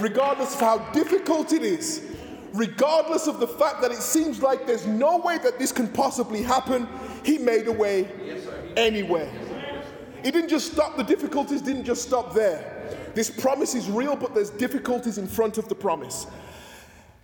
regardless 0.00 0.54
of 0.54 0.60
how 0.60 0.78
difficult 0.90 1.52
it 1.52 1.62
is, 1.62 2.11
regardless 2.52 3.26
of 3.26 3.40
the 3.40 3.46
fact 3.46 3.80
that 3.82 3.90
it 3.90 4.02
seems 4.02 4.42
like 4.42 4.66
there's 4.66 4.86
no 4.86 5.18
way 5.18 5.38
that 5.38 5.58
this 5.58 5.72
can 5.72 5.88
possibly 5.88 6.42
happen, 6.42 6.88
he 7.24 7.38
made 7.38 7.66
a 7.66 7.72
way 7.72 8.08
anyway. 8.76 9.30
He 10.22 10.30
didn't 10.30 10.50
just 10.50 10.72
stop, 10.72 10.96
the 10.96 11.02
difficulties 11.02 11.62
didn't 11.62 11.84
just 11.84 12.02
stop 12.02 12.34
there. 12.34 13.08
This 13.14 13.30
promise 13.30 13.74
is 13.74 13.90
real, 13.90 14.16
but 14.16 14.34
there's 14.34 14.50
difficulties 14.50 15.18
in 15.18 15.26
front 15.26 15.58
of 15.58 15.68
the 15.68 15.74
promise. 15.74 16.26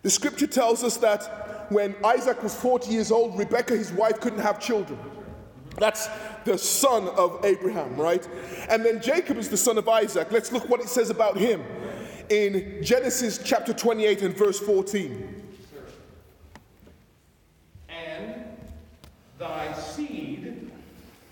The 0.03 0.11
scripture 0.11 0.47
tells 0.47 0.83
us 0.83 0.97
that 0.99 1.71
when 1.71 1.95
Isaac 2.05 2.43
was 2.43 2.55
40 2.55 2.91
years 2.91 3.11
old, 3.11 3.39
Rebekah, 3.39 3.77
his 3.77 3.93
wife, 3.93 4.21
couldn't 4.21 4.41
have 4.41 4.59
children. 4.59 4.99
That's 5.77 6.09
the 6.45 6.59
son 6.59 7.09
of 7.09 7.45
Abraham, 7.45 7.95
right? 7.97 8.27
And 8.69 8.85
then 8.85 9.01
Jacob 9.01 9.37
is 9.37 9.49
the 9.49 9.57
son 9.57 9.79
of 9.79 9.89
Isaac. 9.89 10.33
Let's 10.33 10.51
look 10.51 10.69
what 10.69 10.81
it 10.81 10.89
says 10.89 11.11
about 11.11 11.37
him 11.37 11.63
in 12.31 12.83
Genesis 12.83 13.39
chapter 13.43 13.73
28 13.73 14.23
and 14.23 14.37
verse 14.37 14.59
14. 14.59 15.45
And 17.89 18.45
thy 19.39 19.73
seed 19.75 20.71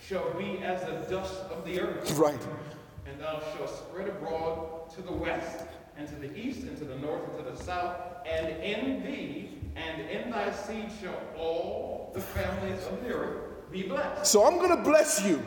shall 0.03 0.33
be 0.35 0.59
as 0.59 0.83
the 0.83 1.15
dust 1.15 1.35
of 1.51 1.65
the 1.65 1.81
earth. 1.81 2.11
Right. 2.19 2.39
And 3.07 3.21
thou 3.21 3.43
shalt 3.57 3.71
spread 3.71 4.09
abroad 4.09 4.91
to 4.95 5.03
the 5.03 5.13
west, 5.13 5.65
and 5.99 6.09
to 6.09 6.15
the 6.17 6.37
east, 6.37 6.63
and 6.63 6.77
to 6.79 6.85
the 6.85 6.99
north, 6.99 7.23
and 7.29 7.45
to 7.45 7.51
the 7.51 7.63
south. 7.63 7.97
And 8.27 8.49
in 8.63 9.03
thee 9.05 9.57
and 9.77 10.11
in 10.11 10.31
thy 10.31 10.51
seed 10.53 10.91
shall 11.01 11.21
all 11.37 12.11
the 12.15 12.21
families 12.21 12.85
of 12.87 13.03
the 13.03 13.13
earth 13.13 13.71
be 13.71 13.83
blessed. 13.83 14.27
So 14.27 14.45
I'm 14.45 14.57
going 14.57 14.75
to 14.75 14.83
bless 14.83 15.23
you. 15.25 15.43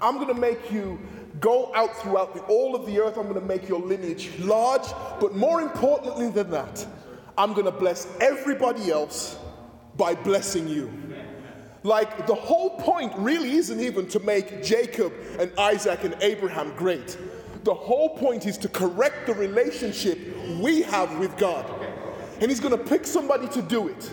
I'm 0.00 0.16
going 0.16 0.28
to 0.28 0.40
make 0.40 0.72
you 0.72 0.98
go 1.40 1.74
out 1.74 1.96
throughout 1.96 2.34
the, 2.34 2.40
all 2.42 2.74
of 2.74 2.86
the 2.86 3.00
earth. 3.00 3.16
I'm 3.16 3.24
going 3.24 3.40
to 3.40 3.46
make 3.46 3.68
your 3.68 3.80
lineage 3.80 4.30
large. 4.38 4.86
But 5.20 5.34
more 5.34 5.60
importantly 5.62 6.30
than 6.30 6.50
that, 6.50 6.86
I'm 7.36 7.52
going 7.52 7.64
to 7.64 7.72
bless 7.72 8.06
everybody 8.20 8.90
else 8.90 9.38
by 9.96 10.14
blessing 10.14 10.68
you. 10.68 10.92
Like 11.82 12.26
the 12.26 12.34
whole 12.34 12.78
point 12.78 13.12
really 13.16 13.52
isn't 13.52 13.80
even 13.80 14.06
to 14.08 14.20
make 14.20 14.62
Jacob 14.62 15.12
and 15.38 15.50
Isaac 15.58 16.04
and 16.04 16.14
Abraham 16.20 16.74
great. 16.76 17.16
The 17.64 17.74
whole 17.74 18.16
point 18.16 18.46
is 18.46 18.58
to 18.58 18.68
correct 18.68 19.26
the 19.26 19.34
relationship 19.34 20.18
we 20.60 20.82
have 20.82 21.18
with 21.18 21.36
God. 21.38 21.66
And 22.40 22.50
he's 22.50 22.60
going 22.60 22.76
to 22.76 22.84
pick 22.84 23.06
somebody 23.06 23.48
to 23.48 23.62
do 23.62 23.88
it. 23.88 24.10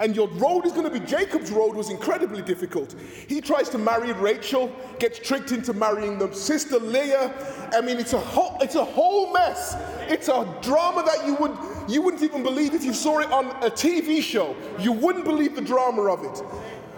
And 0.00 0.16
your 0.16 0.28
road 0.28 0.66
is 0.66 0.72
going 0.72 0.84
to 0.84 0.90
be 0.90 1.04
Jacob's 1.04 1.50
road 1.50 1.74
was 1.74 1.90
incredibly 1.90 2.42
difficult. 2.42 2.94
He 3.28 3.40
tries 3.40 3.68
to 3.70 3.78
marry 3.78 4.12
Rachel, 4.12 4.74
gets 4.98 5.18
tricked 5.18 5.52
into 5.52 5.72
marrying 5.72 6.18
the 6.18 6.32
sister 6.34 6.78
Leah. 6.78 7.32
I 7.72 7.80
mean, 7.80 7.98
it's 7.98 8.12
a 8.12 8.20
whole, 8.20 8.58
it's 8.60 8.74
a 8.74 8.84
whole 8.84 9.32
mess. 9.32 9.76
It's 10.08 10.28
a 10.28 10.52
drama 10.62 11.02
that 11.04 11.26
you 11.26 11.34
would 11.36 11.56
you 11.88 12.02
wouldn't 12.02 12.22
even 12.22 12.42
believe 12.42 12.74
if 12.74 12.84
you 12.84 12.94
saw 12.94 13.18
it 13.18 13.30
on 13.30 13.46
a 13.62 13.70
TV 13.70 14.22
show. 14.22 14.56
You 14.78 14.92
wouldn't 14.92 15.24
believe 15.24 15.54
the 15.54 15.62
drama 15.62 16.02
of 16.04 16.24
it. 16.24 16.42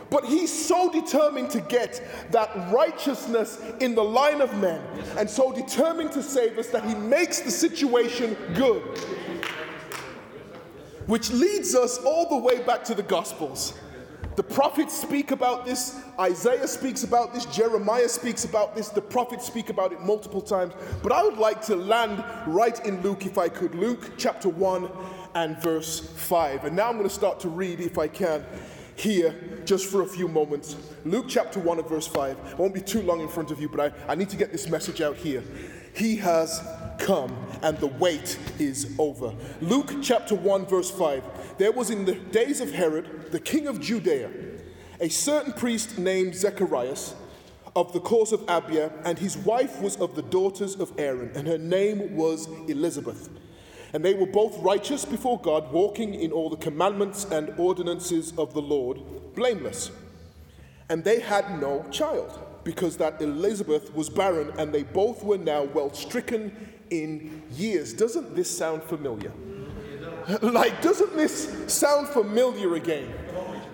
But 0.09 0.25
he's 0.25 0.53
so 0.53 0.91
determined 0.91 1.50
to 1.50 1.61
get 1.61 2.00
that 2.31 2.73
righteousness 2.73 3.61
in 3.81 3.95
the 3.95 4.05
line 4.05 4.41
of 4.41 4.57
men, 4.61 4.81
and 5.19 5.29
so 5.29 5.53
determined 5.53 6.12
to 6.12 6.23
save 6.23 6.59
us 6.59 6.69
that 6.69 6.85
he 6.85 6.95
makes 6.95 7.41
the 7.41 7.50
situation 7.50 8.37
good. 8.55 8.83
Which 11.07 11.31
leads 11.31 11.75
us 11.75 11.99
all 11.99 12.29
the 12.29 12.37
way 12.37 12.63
back 12.63 12.85
to 12.85 12.95
the 12.95 13.03
Gospels. 13.03 13.75
The 14.37 14.43
prophets 14.43 14.95
speak 14.95 15.31
about 15.31 15.65
this, 15.65 15.99
Isaiah 16.21 16.69
speaks 16.69 17.05
about 17.05 17.33
this, 17.33 17.47
Jeremiah 17.47 18.09
speaks 18.09 18.45
about 18.45 18.77
this, 18.77 18.91
the 18.91 19.01
prophets 19.01 19.47
speak 19.47 19.71
about 19.71 19.93
it 19.93 20.03
multiple 20.03 20.43
times. 20.43 20.75
But 21.03 21.13
I 21.13 21.23
would 21.23 21.39
like 21.39 21.63
to 21.67 21.77
land 21.77 22.23
right 22.47 22.85
in 22.85 23.01
Luke 23.01 23.25
if 23.25 23.39
I 23.39 23.49
could. 23.49 23.75
Luke 23.75 24.13
chapter 24.19 24.51
1 24.51 24.91
and 25.37 25.57
verse 25.63 26.01
5. 26.01 26.67
And 26.67 26.77
now 26.77 26.89
I'm 26.89 26.99
going 26.99 27.09
to 27.09 27.15
start 27.15 27.41
to 27.41 27.49
read, 27.49 27.81
if 27.81 27.97
I 27.97 28.09
can, 28.09 28.45
here 28.95 29.35
just 29.65 29.87
for 29.87 30.03
a 30.03 30.07
few 30.07 30.29
moments. 30.29 30.77
Luke 31.07 31.27
chapter 31.29 31.59
1 31.59 31.79
and 31.79 31.89
verse 31.89 32.07
5. 32.07 32.39
I 32.39 32.55
won't 32.57 32.75
be 32.75 32.83
too 32.83 33.01
long 33.03 33.21
in 33.21 33.29
front 33.29 33.51
of 33.51 33.59
you, 33.59 33.71
but 33.71 33.81
I, 33.81 34.13
I 34.13 34.15
need 34.17 34.29
to 34.31 34.37
get 34.37 34.53
this 34.53 34.69
message 34.69 35.01
out 35.01 35.17
here. 35.17 35.43
He 35.95 36.17
has 36.17 36.63
come 36.99 37.37
and 37.62 37.79
the 37.79 37.87
wait 37.87 38.38
is 38.59 38.95
over. 38.99 39.35
Luke 39.61 39.95
chapter 40.03 40.35
1, 40.35 40.67
verse 40.67 40.91
5. 40.91 41.59
There 41.59 41.73
was 41.73 41.91
in 41.91 42.05
the 42.05 42.15
days 42.15 42.61
of 42.61 42.73
Herod, 42.73 43.33
the 43.33 43.41
king 43.41 43.67
of 43.67 43.81
Judea, 43.81 44.31
a 45.00 45.09
certain 45.09 45.53
priest 45.53 45.99
named 45.99 46.35
Zacharias 46.35 47.15
of 47.75 47.93
the 47.93 48.00
course 48.00 48.33
of 48.33 48.41
Abia, 48.47 48.91
and 49.05 49.19
his 49.19 49.37
wife 49.37 49.81
was 49.83 49.97
of 49.97 50.17
the 50.17 50.23
daughters 50.23 50.76
of 50.76 50.93
Aaron, 50.99 51.31
and 51.35 51.47
her 51.47 51.59
name 51.59 52.17
was 52.17 52.49
Elizabeth. 52.69 53.29
And 53.93 54.03
they 54.03 54.15
were 54.15 54.26
both 54.26 54.59
righteous 54.61 55.05
before 55.05 55.38
God, 55.38 55.71
walking 55.71 56.15
in 56.15 56.33
all 56.33 56.49
the 56.49 56.57
commandments 56.57 57.26
and 57.26 57.53
ordinances 57.59 58.33
of 58.38 58.55
the 58.55 58.62
Lord, 58.62 59.00
blameless. 59.35 59.91
And 60.88 61.05
they 61.05 61.21
had 61.21 61.61
no 61.61 61.85
child, 61.91 62.38
because 62.65 62.97
that 62.97 63.21
Elizabeth 63.21 63.95
was 63.95 64.09
barren, 64.09 64.53
and 64.59 64.73
they 64.73 64.83
both 64.83 65.23
were 65.23 65.38
now 65.38 65.65
well 65.65 65.93
stricken 65.93 66.73
in 66.90 67.43
years. 67.52 67.93
Doesn't 67.93 68.35
this 68.35 68.50
sound 68.57 68.83
familiar? 68.83 69.33
Like, 70.43 70.83
doesn't 70.83 71.16
this 71.16 71.73
sound 71.73 72.09
familiar 72.09 72.75
again? 72.75 73.12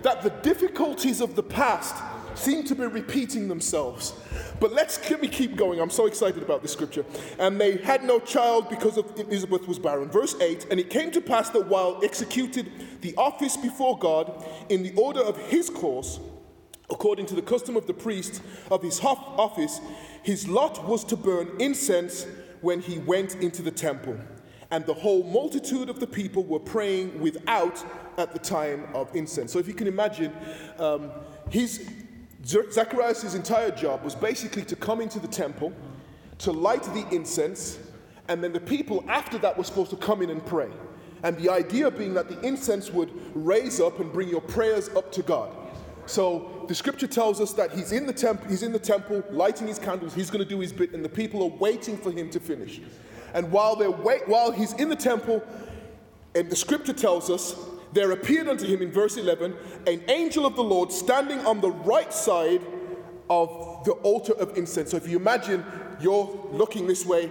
That 0.02 0.22
the 0.22 0.30
difficulties 0.30 1.20
of 1.20 1.34
the 1.34 1.42
past 1.42 1.94
seem 2.34 2.64
to 2.64 2.74
be 2.74 2.84
repeating 2.86 3.48
themselves. 3.48 4.14
But 4.60 4.72
let's 4.72 4.98
let 5.10 5.20
me 5.20 5.28
keep 5.28 5.56
going. 5.56 5.80
I'm 5.80 5.90
so 5.90 6.06
excited 6.06 6.42
about 6.42 6.62
this 6.62 6.72
scripture. 6.72 7.04
And 7.38 7.60
they 7.60 7.78
had 7.78 8.04
no 8.04 8.20
child 8.20 8.68
because 8.68 8.96
of 8.96 9.18
Elizabeth 9.18 9.66
was 9.66 9.78
barren. 9.78 10.10
Verse 10.10 10.34
8 10.40 10.66
And 10.70 10.78
it 10.78 10.90
came 10.90 11.10
to 11.12 11.20
pass 11.20 11.50
that 11.50 11.66
while 11.66 12.00
executed 12.02 12.70
the 13.00 13.14
office 13.16 13.56
before 13.56 13.98
God 13.98 14.44
in 14.68 14.82
the 14.82 14.92
order 14.94 15.20
of 15.20 15.36
his 15.36 15.70
course, 15.70 16.20
according 16.90 17.26
to 17.26 17.34
the 17.34 17.42
custom 17.42 17.76
of 17.76 17.86
the 17.86 17.94
priest 17.94 18.42
of 18.70 18.82
his 18.82 19.00
office, 19.00 19.80
his 20.22 20.46
lot 20.46 20.86
was 20.86 21.04
to 21.04 21.16
burn 21.16 21.50
incense 21.58 22.26
when 22.62 22.80
he 22.80 22.98
went 22.98 23.36
into 23.36 23.62
the 23.62 23.70
temple. 23.70 24.16
And 24.70 24.86
the 24.86 24.94
whole 24.94 25.22
multitude 25.22 25.90
of 25.90 26.00
the 26.00 26.06
people 26.06 26.44
were 26.44 26.58
praying 26.58 27.20
without 27.20 27.84
at 28.16 28.32
the 28.32 28.38
time 28.38 28.86
of 28.94 29.14
incense. 29.14 29.52
So 29.52 29.58
if 29.58 29.68
you 29.68 29.74
can 29.74 29.86
imagine, 29.86 30.32
um, 30.78 31.10
his, 31.50 31.90
Zacharias' 32.44 33.34
entire 33.34 33.70
job 33.70 34.02
was 34.02 34.14
basically 34.14 34.62
to 34.62 34.76
come 34.76 35.02
into 35.02 35.20
the 35.20 35.28
temple, 35.28 35.72
to 36.38 36.52
light 36.52 36.82
the 36.84 37.06
incense, 37.14 37.78
and 38.28 38.42
then 38.42 38.52
the 38.52 38.60
people 38.60 39.04
after 39.08 39.36
that 39.38 39.58
were 39.58 39.64
supposed 39.64 39.90
to 39.90 39.96
come 39.96 40.22
in 40.22 40.30
and 40.30 40.44
pray. 40.46 40.70
And 41.22 41.36
the 41.36 41.50
idea 41.50 41.90
being 41.90 42.14
that 42.14 42.28
the 42.28 42.40
incense 42.40 42.90
would 42.90 43.10
raise 43.34 43.78
up 43.78 44.00
and 44.00 44.12
bring 44.12 44.28
your 44.28 44.40
prayers 44.40 44.88
up 44.90 45.12
to 45.12 45.22
God. 45.22 45.54
So 46.06 46.64
the 46.68 46.74
scripture 46.74 47.06
tells 47.06 47.40
us 47.40 47.52
that 47.54 47.72
he's 47.72 47.92
in 47.92 48.06
the 48.06 48.12
temple, 48.12 48.48
he's 48.48 48.62
in 48.62 48.72
the 48.72 48.78
temple 48.78 49.22
lighting 49.30 49.66
his 49.66 49.78
candles, 49.78 50.14
he's 50.14 50.30
going 50.30 50.42
to 50.42 50.48
do 50.48 50.60
his 50.60 50.72
bit, 50.72 50.92
and 50.92 51.04
the 51.04 51.08
people 51.08 51.42
are 51.42 51.56
waiting 51.58 51.96
for 51.96 52.10
him 52.10 52.30
to 52.30 52.40
finish. 52.40 52.80
And 53.34 53.50
while 53.50 53.76
they 53.76 53.88
wait, 53.88 54.28
while 54.28 54.50
he's 54.50 54.72
in 54.74 54.88
the 54.88 54.96
temple, 54.96 55.42
and 56.34 56.50
the 56.50 56.56
scripture 56.56 56.92
tells 56.92 57.30
us, 57.30 57.54
there 57.92 58.10
appeared 58.12 58.48
unto 58.48 58.66
him 58.66 58.80
in 58.80 58.90
verse 58.90 59.16
11 59.16 59.54
an 59.86 60.02
angel 60.08 60.46
of 60.46 60.56
the 60.56 60.62
Lord 60.62 60.90
standing 60.90 61.40
on 61.40 61.60
the 61.60 61.70
right 61.70 62.12
side 62.12 62.62
of 63.28 63.84
the 63.84 63.92
altar 64.02 64.32
of 64.34 64.56
incense. 64.56 64.90
So 64.90 64.96
if 64.96 65.08
you 65.08 65.18
imagine 65.18 65.64
you're 66.00 66.48
looking 66.50 66.86
this 66.86 67.04
way, 67.04 67.30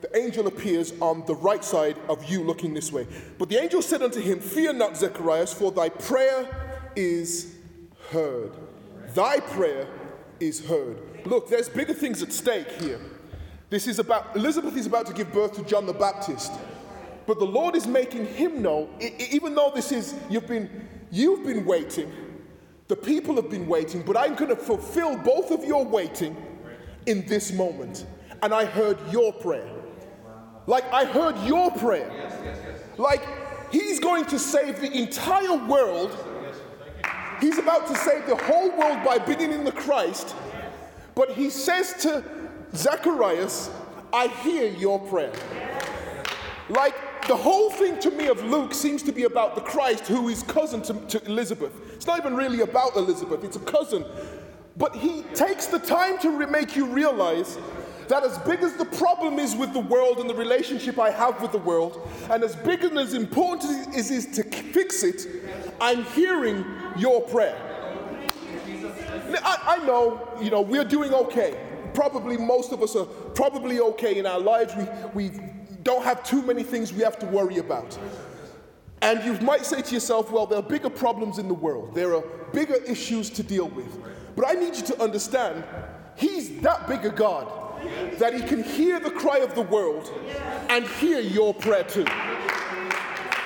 the 0.00 0.16
angel 0.16 0.46
appears 0.46 0.92
on 1.00 1.24
the 1.26 1.34
right 1.34 1.64
side 1.64 1.96
of 2.08 2.24
you 2.30 2.42
looking 2.42 2.72
this 2.72 2.92
way. 2.92 3.06
But 3.36 3.48
the 3.48 3.60
angel 3.60 3.82
said 3.82 4.02
unto 4.02 4.20
him, 4.20 4.40
Fear 4.40 4.74
not, 4.74 4.96
Zacharias, 4.96 5.52
for 5.52 5.72
thy 5.72 5.88
prayer 5.88 6.90
is 6.94 7.54
heard. 8.10 8.52
Thy 9.14 9.40
prayer 9.40 9.88
is 10.40 10.64
heard. 10.66 10.98
Look, 11.24 11.48
there's 11.48 11.68
bigger 11.68 11.94
things 11.94 12.22
at 12.22 12.32
stake 12.32 12.70
here. 12.80 13.00
This 13.70 13.86
is 13.86 13.98
about, 13.98 14.34
Elizabeth 14.36 14.76
is 14.76 14.86
about 14.86 15.06
to 15.06 15.12
give 15.12 15.32
birth 15.32 15.54
to 15.54 15.62
John 15.64 15.86
the 15.86 15.92
Baptist. 15.92 16.52
But 17.26 17.38
the 17.38 17.44
Lord 17.44 17.76
is 17.76 17.86
making 17.86 18.26
him 18.26 18.62
know, 18.62 18.88
even 19.00 19.54
though 19.54 19.70
this 19.74 19.92
is, 19.92 20.14
you've 20.30 20.46
been, 20.46 20.88
you've 21.10 21.44
been 21.44 21.66
waiting, 21.66 22.10
The 22.88 22.96
people 22.96 23.36
have 23.36 23.50
been 23.50 23.66
waiting, 23.66 24.02
but 24.02 24.16
I'm 24.16 24.34
going 24.34 24.48
to 24.48 24.56
fulfill 24.56 25.16
both 25.18 25.50
of 25.50 25.62
your 25.62 25.84
waiting 25.84 26.34
in 27.04 27.26
this 27.26 27.52
moment. 27.52 28.06
And 28.42 28.54
I 28.54 28.64
heard 28.64 28.98
your 29.12 29.32
prayer. 29.32 29.70
Like, 30.66 30.90
I 30.92 31.04
heard 31.04 31.38
your 31.46 31.70
prayer. 31.70 32.10
Like, 32.96 33.22
he's 33.70 34.00
going 34.00 34.24
to 34.26 34.38
save 34.38 34.80
the 34.80 34.90
entire 34.90 35.54
world. 35.66 36.16
He's 37.40 37.58
about 37.58 37.86
to 37.88 37.96
save 37.96 38.26
the 38.26 38.36
whole 38.36 38.70
world 38.76 39.04
by 39.04 39.18
bringing 39.18 39.52
in 39.52 39.64
the 39.64 39.72
Christ. 39.72 40.34
But 41.14 41.32
he 41.32 41.50
says 41.50 41.94
to 42.02 42.24
Zacharias, 42.74 43.70
I 44.12 44.28
hear 44.28 44.70
your 44.70 44.98
prayer. 44.98 45.32
Like, 46.68 46.94
the 47.26 47.36
whole 47.36 47.70
thing 47.70 47.98
to 48.00 48.10
me 48.10 48.28
of 48.28 48.42
Luke 48.44 48.72
seems 48.72 49.02
to 49.02 49.12
be 49.12 49.24
about 49.24 49.54
the 49.54 49.60
Christ 49.60 50.06
who 50.06 50.28
is 50.28 50.42
cousin 50.42 50.82
to, 50.82 50.94
to 50.94 51.24
Elizabeth. 51.26 51.72
It's 51.94 52.06
not 52.06 52.18
even 52.18 52.34
really 52.34 52.60
about 52.60 52.96
Elizabeth, 52.96 53.44
it's 53.44 53.56
a 53.56 53.60
cousin. 53.60 54.04
But 54.76 54.96
he 54.96 55.22
takes 55.34 55.66
the 55.66 55.78
time 55.78 56.18
to 56.20 56.30
re- 56.30 56.46
make 56.46 56.76
you 56.76 56.86
realize 56.86 57.58
that 58.08 58.24
as 58.24 58.38
big 58.38 58.60
as 58.60 58.74
the 58.74 58.84
problem 58.84 59.38
is 59.38 59.54
with 59.56 59.72
the 59.72 59.80
world 59.80 60.18
and 60.18 60.28
the 60.28 60.34
relationship 60.34 60.98
I 60.98 61.10
have 61.10 61.40
with 61.40 61.52
the 61.52 61.58
world, 61.58 62.08
and 62.30 62.42
as 62.42 62.56
big 62.56 62.84
and 62.84 62.98
as 62.98 63.14
important 63.14 63.96
as 63.96 64.10
it 64.10 64.14
is 64.14 64.26
to 64.36 64.42
fix 64.42 65.02
it, 65.02 65.26
I'm 65.80 66.04
hearing 66.04 66.64
your 66.96 67.22
prayer. 67.22 67.56
I, 69.42 69.78
I 69.80 69.86
know, 69.86 70.28
you 70.40 70.50
know, 70.50 70.60
we're 70.60 70.84
doing 70.84 71.12
okay. 71.12 71.58
Probably 71.94 72.36
most 72.36 72.72
of 72.72 72.82
us 72.82 72.96
are 72.96 73.04
probably 73.04 73.80
okay 73.80 74.18
in 74.18 74.26
our 74.26 74.40
lives. 74.40 74.74
We, 75.14 75.28
we 75.28 75.40
don't 75.82 76.04
have 76.04 76.24
too 76.24 76.42
many 76.42 76.62
things 76.62 76.92
we 76.92 77.02
have 77.02 77.18
to 77.18 77.26
worry 77.26 77.58
about. 77.58 77.98
And 79.00 79.22
you 79.24 79.34
might 79.46 79.64
say 79.64 79.80
to 79.80 79.94
yourself, 79.94 80.30
well, 80.30 80.46
there 80.46 80.58
are 80.58 80.62
bigger 80.62 80.90
problems 80.90 81.38
in 81.38 81.46
the 81.46 81.54
world, 81.54 81.94
there 81.94 82.14
are 82.14 82.24
bigger 82.52 82.76
issues 82.84 83.30
to 83.30 83.42
deal 83.42 83.68
with. 83.68 83.98
But 84.34 84.48
I 84.48 84.52
need 84.52 84.76
you 84.76 84.82
to 84.82 85.02
understand, 85.02 85.64
He's 86.16 86.60
that 86.60 86.88
big 86.88 87.04
a 87.04 87.10
God 87.10 87.67
that 88.18 88.34
He 88.34 88.42
can 88.42 88.62
hear 88.62 89.00
the 89.00 89.10
cry 89.10 89.38
of 89.38 89.54
the 89.54 89.62
world 89.62 90.12
and 90.68 90.86
hear 90.86 91.20
your 91.20 91.54
prayer 91.54 91.84
too. 91.84 92.06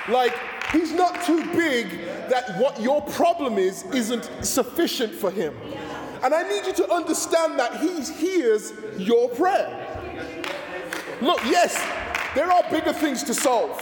Like, 0.09 0.35
He's 0.71 0.91
not 0.91 1.23
too 1.23 1.45
big 1.53 1.89
that 2.29 2.57
what 2.59 2.81
your 2.81 3.01
problem 3.01 3.57
is 3.57 3.83
isn't 3.93 4.29
sufficient 4.41 5.13
for 5.13 5.29
Him. 5.29 5.55
And 6.23 6.33
I 6.33 6.43
need 6.43 6.65
you 6.65 6.73
to 6.73 6.91
understand 6.91 7.59
that 7.59 7.79
He 7.79 8.01
hears 8.01 8.73
your 8.97 9.29
prayer. 9.29 9.79
Look, 11.21 11.39
yes, 11.45 11.75
there 12.35 12.51
are 12.51 12.63
bigger 12.71 12.93
things 12.93 13.23
to 13.23 13.33
solve. 13.33 13.81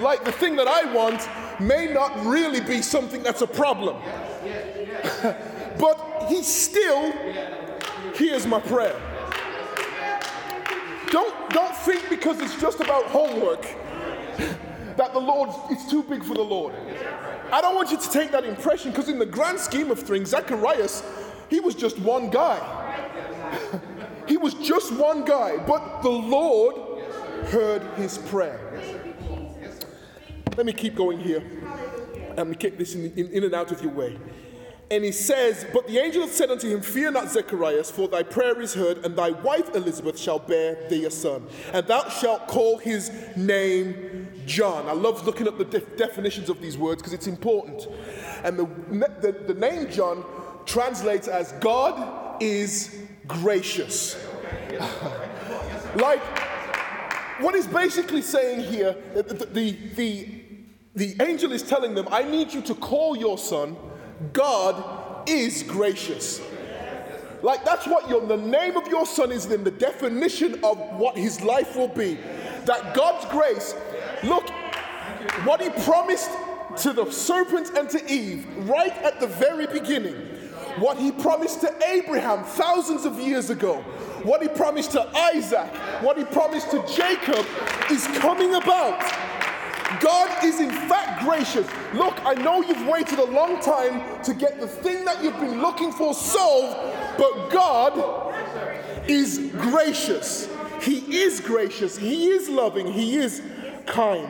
Like 0.00 0.24
the 0.24 0.32
thing 0.32 0.56
that 0.56 0.68
I 0.68 0.92
want 0.92 1.28
may 1.60 1.92
not 1.92 2.24
really 2.24 2.60
be 2.60 2.82
something 2.82 3.22
that's 3.22 3.42
a 3.42 3.46
problem. 3.46 3.96
but 5.78 6.26
he 6.28 6.42
still 6.42 7.12
hears 8.14 8.46
my 8.46 8.60
prayer. 8.60 8.96
Don't, 11.10 11.50
don't 11.50 11.76
think 11.76 12.08
because 12.08 12.40
it's 12.40 12.60
just 12.60 12.80
about 12.80 13.04
homework 13.06 13.62
that 14.96 15.12
the 15.12 15.18
Lord, 15.18 15.50
it's 15.70 15.88
too 15.88 16.02
big 16.02 16.24
for 16.24 16.34
the 16.34 16.42
Lord. 16.42 16.74
I 17.52 17.60
don't 17.60 17.74
want 17.74 17.90
you 17.90 17.98
to 17.98 18.10
take 18.10 18.30
that 18.32 18.44
impression 18.44 18.90
because, 18.90 19.08
in 19.08 19.18
the 19.18 19.26
grand 19.26 19.58
scheme 19.58 19.90
of 19.90 20.00
things, 20.00 20.30
Zacharias, 20.30 21.02
he 21.48 21.60
was 21.60 21.74
just 21.74 21.98
one 21.98 22.30
guy. 22.30 22.58
he 24.28 24.36
was 24.36 24.54
just 24.54 24.92
one 24.92 25.24
guy, 25.24 25.56
but 25.56 26.02
the 26.02 26.10
Lord 26.10 27.02
heard 27.46 27.82
his 27.96 28.18
prayer. 28.18 28.60
Let 30.56 30.66
me 30.66 30.72
keep 30.72 30.94
going 30.94 31.20
here. 31.20 31.42
Let 32.36 32.46
me 32.46 32.56
this 32.76 32.94
in, 32.94 33.12
in, 33.12 33.28
in 33.28 33.44
and 33.44 33.54
out 33.54 33.72
of 33.72 33.82
your 33.82 33.92
way. 33.92 34.18
And 34.90 35.04
he 35.04 35.12
says, 35.12 35.66
But 35.72 35.86
the 35.86 35.98
angel 35.98 36.26
said 36.28 36.50
unto 36.50 36.68
him, 36.68 36.80
Fear 36.80 37.12
not, 37.12 37.30
Zacharias, 37.30 37.90
for 37.90 38.08
thy 38.08 38.22
prayer 38.22 38.60
is 38.60 38.72
heard, 38.72 39.04
and 39.04 39.16
thy 39.16 39.30
wife 39.30 39.74
Elizabeth 39.74 40.18
shall 40.18 40.38
bear 40.38 40.88
thee 40.88 41.04
a 41.04 41.10
son. 41.10 41.46
And 41.72 41.86
thou 41.86 42.08
shalt 42.08 42.46
call 42.48 42.78
his 42.78 43.10
name 43.36 44.28
John. 44.46 44.86
I 44.88 44.92
love 44.92 45.26
looking 45.26 45.46
at 45.46 45.58
the 45.58 45.64
def- 45.64 45.96
definitions 45.96 46.48
of 46.48 46.62
these 46.62 46.78
words 46.78 47.02
because 47.02 47.12
it's 47.12 47.26
important. 47.26 47.86
And 48.44 48.58
the, 48.58 48.64
the, 49.20 49.52
the 49.52 49.54
name 49.54 49.90
John 49.90 50.24
translates 50.64 51.28
as 51.28 51.52
God 51.52 52.42
is 52.42 52.96
gracious. 53.26 54.16
like, 55.96 56.22
what 57.40 57.54
he's 57.54 57.66
basically 57.66 58.22
saying 58.22 58.60
here, 58.60 58.96
the, 59.14 59.22
the, 59.22 59.72
the, 59.94 60.28
the 60.94 61.16
angel 61.22 61.52
is 61.52 61.62
telling 61.62 61.94
them, 61.94 62.08
I 62.10 62.22
need 62.22 62.52
you 62.52 62.62
to 62.62 62.74
call 62.74 63.16
your 63.16 63.38
son, 63.38 63.76
God 64.32 65.28
is 65.28 65.62
gracious. 65.62 66.40
Like 67.42 67.64
that's 67.64 67.86
what 67.86 68.08
your, 68.08 68.26
the 68.26 68.36
name 68.36 68.76
of 68.76 68.88
your 68.88 69.06
son 69.06 69.30
is 69.30 69.46
in 69.46 69.62
the 69.62 69.70
definition 69.70 70.54
of 70.64 70.78
what 70.98 71.16
his 71.16 71.40
life 71.40 71.76
will 71.76 71.88
be. 71.88 72.18
That 72.64 72.94
God's 72.94 73.24
grace, 73.26 73.74
look, 74.24 74.48
what 75.44 75.60
he 75.60 75.70
promised 75.84 76.30
to 76.78 76.92
the 76.92 77.10
serpent 77.10 77.70
and 77.76 77.88
to 77.90 78.12
Eve 78.12 78.46
right 78.68 78.92
at 78.98 79.20
the 79.20 79.26
very 79.26 79.66
beginning, 79.66 80.14
what 80.78 80.98
he 80.98 81.12
promised 81.12 81.60
to 81.62 81.74
Abraham 81.88 82.44
thousands 82.44 83.04
of 83.04 83.18
years 83.18 83.50
ago, 83.50 83.76
what 84.22 84.42
he 84.42 84.48
promised 84.48 84.92
to 84.92 85.08
Isaac, 85.16 85.68
what 86.02 86.18
he 86.18 86.24
promised 86.24 86.70
to 86.72 86.84
Jacob 86.94 87.46
is 87.90 88.06
coming 88.18 88.54
about. 88.54 89.00
God 90.00 90.44
is 90.44 90.60
in 90.60 90.70
fact 90.70 91.24
gracious. 91.24 91.66
Look, 91.94 92.14
I 92.24 92.34
know 92.34 92.62
you've 92.62 92.86
waited 92.86 93.18
a 93.18 93.24
long 93.24 93.60
time 93.60 94.22
to 94.22 94.34
get 94.34 94.60
the 94.60 94.68
thing 94.68 95.04
that 95.04 95.22
you've 95.22 95.38
been 95.40 95.60
looking 95.62 95.92
for 95.92 96.14
solved, 96.14 96.76
but 97.16 97.48
God 97.48 98.34
is 99.08 99.50
gracious. 99.52 100.48
He 100.82 101.22
is 101.22 101.40
gracious. 101.40 101.96
He 101.96 102.28
is 102.28 102.48
loving. 102.48 102.86
He 102.86 103.16
is 103.16 103.42
kind. 103.86 104.28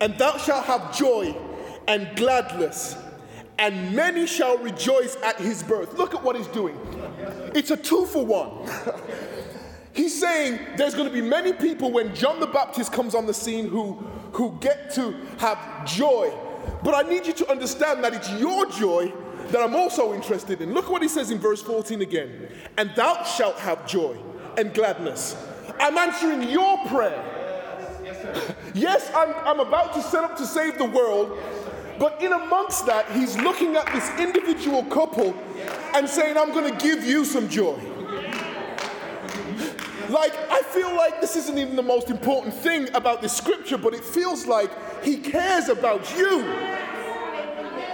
And 0.00 0.18
thou 0.18 0.36
shalt 0.36 0.64
have 0.66 0.96
joy 0.96 1.34
and 1.86 2.14
gladness, 2.16 2.96
and 3.58 3.94
many 3.94 4.26
shall 4.26 4.58
rejoice 4.58 5.16
at 5.22 5.36
his 5.36 5.62
birth. 5.62 5.94
Look 5.94 6.14
at 6.14 6.22
what 6.22 6.36
he's 6.36 6.48
doing. 6.48 6.78
It's 7.54 7.70
a 7.70 7.76
two 7.76 8.04
for 8.06 8.24
one. 8.24 8.68
He's 9.94 10.18
saying 10.20 10.58
there's 10.76 10.94
going 10.94 11.08
to 11.08 11.14
be 11.14 11.20
many 11.20 11.52
people 11.52 11.92
when 11.92 12.14
John 12.16 12.40
the 12.40 12.48
Baptist 12.48 12.92
comes 12.92 13.14
on 13.14 13.26
the 13.26 13.34
scene 13.34 13.68
who, 13.68 13.92
who 14.32 14.58
get 14.60 14.92
to 14.94 15.12
have 15.38 15.86
joy. 15.86 16.32
But 16.82 16.94
I 16.94 17.08
need 17.08 17.26
you 17.26 17.32
to 17.34 17.50
understand 17.50 18.02
that 18.02 18.12
it's 18.12 18.30
your 18.32 18.66
joy 18.66 19.12
that 19.50 19.60
I'm 19.60 19.76
also 19.76 20.12
interested 20.12 20.60
in. 20.60 20.74
Look 20.74 20.90
what 20.90 21.00
he 21.00 21.08
says 21.08 21.30
in 21.30 21.38
verse 21.38 21.62
14 21.62 22.02
again. 22.02 22.48
And 22.76 22.90
thou 22.96 23.22
shalt 23.22 23.58
have 23.60 23.86
joy 23.86 24.16
and 24.58 24.74
gladness. 24.74 25.36
I'm 25.78 25.96
answering 25.96 26.50
your 26.50 26.76
prayer. 26.88 27.22
yes, 28.02 28.54
yes 28.74 29.12
I'm, 29.14 29.32
I'm 29.46 29.60
about 29.60 29.94
to 29.94 30.02
set 30.02 30.24
up 30.24 30.36
to 30.38 30.46
save 30.46 30.76
the 30.76 30.86
world, 30.86 31.38
but 32.00 32.20
in 32.20 32.32
amongst 32.32 32.86
that, 32.86 33.10
he's 33.12 33.36
looking 33.38 33.76
at 33.76 33.86
this 33.92 34.10
individual 34.18 34.82
couple 34.84 35.34
and 35.94 36.08
saying, 36.08 36.36
I'm 36.36 36.50
going 36.52 36.76
to 36.76 36.84
give 36.84 37.04
you 37.04 37.24
some 37.24 37.48
joy. 37.48 37.78
Like, 40.14 40.32
I 40.48 40.62
feel 40.62 40.94
like 40.94 41.20
this 41.20 41.34
isn't 41.34 41.58
even 41.58 41.74
the 41.74 41.82
most 41.82 42.08
important 42.08 42.54
thing 42.54 42.88
about 42.94 43.20
this 43.20 43.36
scripture, 43.36 43.76
but 43.76 43.94
it 43.94 44.04
feels 44.04 44.46
like 44.46 44.70
he 45.02 45.16
cares 45.16 45.68
about 45.68 46.08
you. 46.16 46.38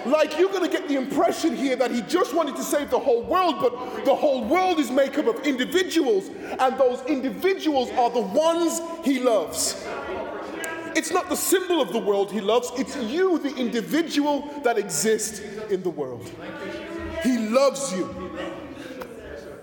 Like, 0.04 0.38
you're 0.38 0.50
going 0.50 0.68
to 0.70 0.70
get 0.70 0.86
the 0.86 0.96
impression 0.96 1.56
here 1.56 1.76
that 1.76 1.90
he 1.90 2.02
just 2.02 2.34
wanted 2.34 2.56
to 2.56 2.62
save 2.62 2.90
the 2.90 2.98
whole 2.98 3.22
world, 3.22 3.56
but 3.62 4.04
the 4.04 4.14
whole 4.14 4.44
world 4.44 4.78
is 4.78 4.90
made 4.90 5.16
up 5.16 5.28
of 5.28 5.46
individuals, 5.46 6.28
and 6.58 6.76
those 6.76 7.00
individuals 7.06 7.90
are 7.92 8.10
the 8.10 8.20
ones 8.20 8.82
he 9.02 9.18
loves. 9.18 9.82
It's 10.94 11.12
not 11.12 11.30
the 11.30 11.36
symbol 11.36 11.80
of 11.80 11.90
the 11.94 12.00
world 12.00 12.30
he 12.30 12.42
loves, 12.42 12.70
it's 12.76 12.96
you, 12.98 13.38
the 13.38 13.54
individual 13.56 14.46
that 14.62 14.76
exists 14.76 15.40
in 15.70 15.82
the 15.82 15.90
world. 15.90 16.30
He 17.22 17.38
loves 17.38 17.94
you. 17.94 18.59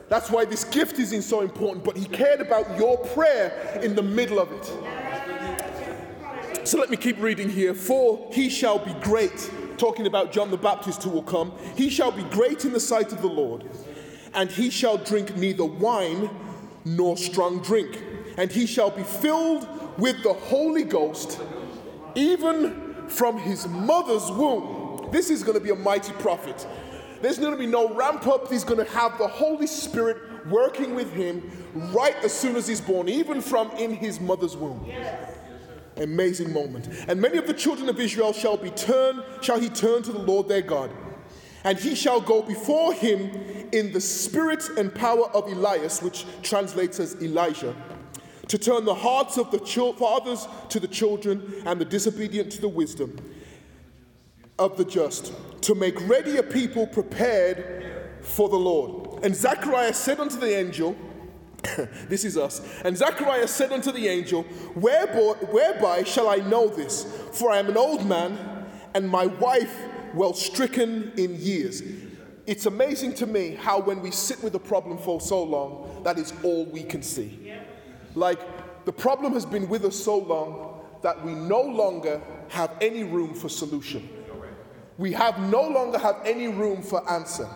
That's 0.09 0.29
why 0.31 0.45
this 0.45 0.63
gift 0.63 0.99
isn't 0.99 1.23
so 1.23 1.41
important, 1.41 1.83
but 1.83 1.97
he 1.97 2.05
cared 2.05 2.39
about 2.39 2.77
your 2.77 2.97
prayer 2.97 3.79
in 3.83 3.93
the 3.95 4.03
middle 4.03 4.39
of 4.39 4.51
it. 4.51 4.65
So 6.65 6.77
let 6.77 6.89
me 6.89 6.97
keep 6.97 7.19
reading 7.21 7.49
here. 7.49 7.73
For 7.73 8.29
he 8.31 8.49
shall 8.49 8.79
be 8.79 8.93
great, 9.01 9.51
talking 9.77 10.07
about 10.07 10.31
John 10.31 10.49
the 10.49 10.57
Baptist 10.57 11.03
who 11.03 11.09
will 11.09 11.23
come. 11.23 11.51
He 11.75 11.89
shall 11.89 12.11
be 12.11 12.23
great 12.23 12.63
in 12.65 12.73
the 12.73 12.79
sight 12.79 13.11
of 13.11 13.21
the 13.21 13.27
Lord, 13.27 13.65
and 14.33 14.49
he 14.49 14.69
shall 14.69 14.97
drink 14.97 15.35
neither 15.35 15.65
wine 15.65 16.29
nor 16.85 17.17
strong 17.17 17.61
drink, 17.61 18.01
and 18.37 18.51
he 18.51 18.65
shall 18.65 18.91
be 18.91 19.03
filled 19.03 19.67
with 19.97 20.23
the 20.23 20.33
Holy 20.33 20.83
Ghost, 20.83 21.39
even 22.15 22.95
from 23.07 23.37
his 23.37 23.67
mother's 23.67 24.29
womb. 24.31 25.09
This 25.11 25.29
is 25.29 25.43
going 25.43 25.57
to 25.57 25.63
be 25.63 25.71
a 25.71 25.75
mighty 25.75 26.13
prophet. 26.13 26.65
There's 27.21 27.39
going 27.39 27.51
to 27.51 27.57
be 27.57 27.65
no 27.65 27.93
ramp 27.93 28.27
up. 28.27 28.49
He's 28.49 28.63
going 28.63 28.83
to 28.83 28.91
have 28.91 29.17
the 29.17 29.27
Holy 29.27 29.67
Spirit 29.67 30.17
working 30.47 30.95
with 30.95 31.11
him 31.11 31.51
right 31.93 32.15
as 32.23 32.33
soon 32.33 32.55
as 32.55 32.67
he's 32.67 32.81
born, 32.81 33.09
even 33.09 33.41
from 33.41 33.71
in 33.71 33.95
his 33.95 34.19
mother's 34.19 34.55
womb. 34.55 34.83
Yes. 34.87 35.37
Amazing 35.97 36.53
moment. 36.53 36.87
And 37.07 37.19
many 37.19 37.37
of 37.37 37.47
the 37.47 37.53
children 37.53 37.89
of 37.89 37.99
Israel 37.99 38.33
shall 38.33 38.57
be 38.57 38.69
turned, 38.71 39.23
shall 39.41 39.59
he 39.59 39.69
turn 39.69 40.03
to 40.03 40.11
the 40.11 40.19
Lord 40.19 40.47
their 40.47 40.61
God, 40.61 40.91
And 41.63 41.77
he 41.77 41.95
shall 41.95 42.21
go 42.21 42.41
before 42.41 42.93
him 42.93 43.31
in 43.71 43.91
the 43.91 44.01
spirit 44.01 44.69
and 44.77 44.93
power 44.93 45.29
of 45.31 45.51
Elias, 45.51 46.01
which 46.01 46.25
translates 46.43 46.99
as 46.99 47.21
Elijah, 47.21 47.75
to 48.47 48.57
turn 48.57 48.85
the 48.85 48.93
hearts 48.93 49.37
of 49.37 49.51
the 49.51 49.59
fathers 49.97 50.47
to 50.69 50.79
the 50.79 50.87
children 50.87 51.63
and 51.65 51.81
the 51.81 51.85
disobedient 51.85 52.51
to 52.53 52.61
the 52.61 52.69
wisdom 52.69 53.17
of 54.59 54.77
the 54.77 54.85
just, 54.85 55.33
to 55.61 55.75
make 55.75 55.95
ready 56.07 56.37
a 56.37 56.43
people 56.43 56.87
prepared 56.87 57.85
for 58.21 58.49
the 58.49 58.57
Lord. 58.57 59.23
And 59.23 59.35
Zacharias 59.35 59.97
said 59.97 60.19
unto 60.19 60.39
the 60.39 60.55
angel, 60.55 60.95
this 62.07 62.23
is 62.23 62.37
us. 62.37 62.61
And 62.83 62.95
Zacharias 62.97 63.51
said 63.51 63.71
unto 63.71 63.91
the 63.91 64.07
angel, 64.07 64.43
whereby, 64.73 65.45
whereby 65.51 66.03
shall 66.03 66.29
I 66.29 66.37
know 66.37 66.67
this? 66.67 67.03
For 67.33 67.51
I 67.51 67.57
am 67.57 67.69
an 67.69 67.77
old 67.77 68.05
man, 68.05 68.37
and 68.93 69.09
my 69.09 69.25
wife 69.25 69.75
well 70.13 70.33
stricken 70.33 71.11
in 71.17 71.35
years. 71.39 71.83
It's 72.45 72.65
amazing 72.65 73.13
to 73.15 73.27
me 73.27 73.55
how, 73.55 73.79
when 73.79 74.01
we 74.01 74.11
sit 74.11 74.41
with 74.41 74.55
a 74.55 74.59
problem 74.59 74.97
for 74.97 75.19
so 75.19 75.43
long, 75.43 76.01
that 76.03 76.17
is 76.17 76.33
all 76.43 76.65
we 76.65 76.83
can 76.83 77.03
see. 77.03 77.53
Like, 78.15 78.39
the 78.85 78.93
problem 78.93 79.33
has 79.33 79.45
been 79.45 79.67
with 79.67 79.83
us 79.83 80.01
so 80.01 80.17
long 80.17 80.79
that 81.01 81.23
we 81.23 81.33
no 81.33 81.61
longer 81.61 82.21
have 82.47 82.71
any 82.79 83.03
room 83.03 83.33
for 83.33 83.49
solution. 83.49 84.07
We 84.97 85.11
have 85.13 85.39
no 85.39 85.61
longer 85.61 85.99
have 85.99 86.21
any 86.25 86.47
room 86.47 86.81
for 86.81 87.07
answer. 87.09 87.47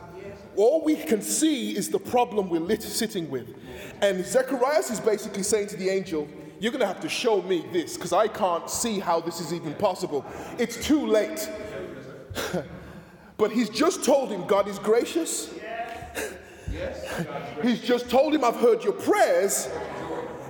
All 0.56 0.84
we 0.84 0.96
can 0.96 1.22
see 1.22 1.76
is 1.76 1.90
the 1.90 2.00
problem 2.00 2.50
we're 2.50 2.60
lit- 2.60 2.84
sitting 2.84 3.30
with. 3.30 3.48
And 4.02 4.24
Zacharias 4.26 4.92
is 4.92 5.00
basically 5.00 5.44
saying 5.44 5.68
to 5.68 5.78
the 5.78 5.90
angel, 5.90 6.28
You're 6.60 6.72
going 6.72 6.82
to 6.82 6.88
have 6.88 7.00
to 7.02 7.10
show 7.10 7.42
me 7.42 7.66
this 7.72 7.96
because 7.96 8.14
I 8.14 8.28
can't 8.28 8.70
see 8.70 9.00
how 9.00 9.20
this 9.22 9.40
is 9.40 9.54
even 9.54 9.74
possible. 9.76 10.26
It's 10.60 10.86
too 10.86 11.08
late. 11.08 11.50
but 13.38 13.52
he's 13.52 13.70
just 13.70 14.04
told 14.04 14.30
him 14.30 14.46
God 14.46 14.68
is 14.68 14.78
gracious. 14.78 15.52
he's 17.64 17.82
just 17.82 18.10
told 18.10 18.36
him, 18.36 18.44
I've 18.44 18.58
heard 18.58 18.84
your 18.84 18.94
prayers. 18.94 19.70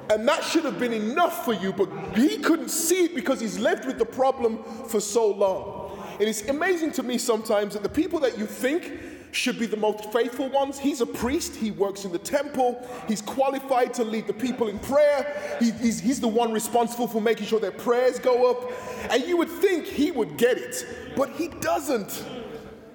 And 0.10 0.28
that 0.28 0.44
should 0.44 0.66
have 0.66 0.78
been 0.78 0.92
enough 0.92 1.46
for 1.46 1.54
you, 1.54 1.72
but 1.72 1.88
he 2.18 2.40
couldn't 2.40 2.70
see 2.70 3.06
it 3.06 3.16
because 3.16 3.40
he's 3.40 3.58
lived 3.58 3.86
with 3.86 3.98
the 3.98 4.06
problem 4.06 4.62
for 4.90 5.00
so 5.00 5.32
long. 5.32 5.81
And 6.22 6.30
it's 6.30 6.44
amazing 6.44 6.92
to 6.92 7.04
me 7.04 7.18
sometimes 7.18 7.74
that 7.74 7.82
the 7.82 7.90
people 7.90 8.20
that 8.20 8.38
you 8.38 8.46
think 8.46 8.94
should 9.32 9.58
be 9.58 9.66
the 9.66 9.76
most 9.76 10.14
faithful 10.14 10.50
ones. 10.50 10.78
He's 10.78 11.02
a 11.02 11.06
priest, 11.08 11.56
he 11.56 11.72
works 11.72 12.06
in 12.06 12.12
the 12.12 12.20
temple, 12.20 12.88
he's 13.08 13.24
qualified 13.24 13.92
to 13.96 14.04
lead 14.04 14.28
the 14.28 14.34
people 14.34 14.68
in 14.68 14.78
prayer, 14.78 15.58
he, 15.60 15.72
he's, 15.72 16.00
he's 16.00 16.20
the 16.20 16.28
one 16.28 16.52
responsible 16.52 17.08
for 17.08 17.22
making 17.22 17.48
sure 17.48 17.60
their 17.60 17.72
prayers 17.72 18.20
go 18.20 18.52
up. 18.52 18.72
And 19.10 19.24
you 19.24 19.36
would 19.36 19.50
think 19.50 19.88
he 19.88 20.12
would 20.12 20.38
get 20.38 20.60
it, 20.60 20.86
but 21.16 21.32
he 21.32 21.48
doesn't. 21.48 22.24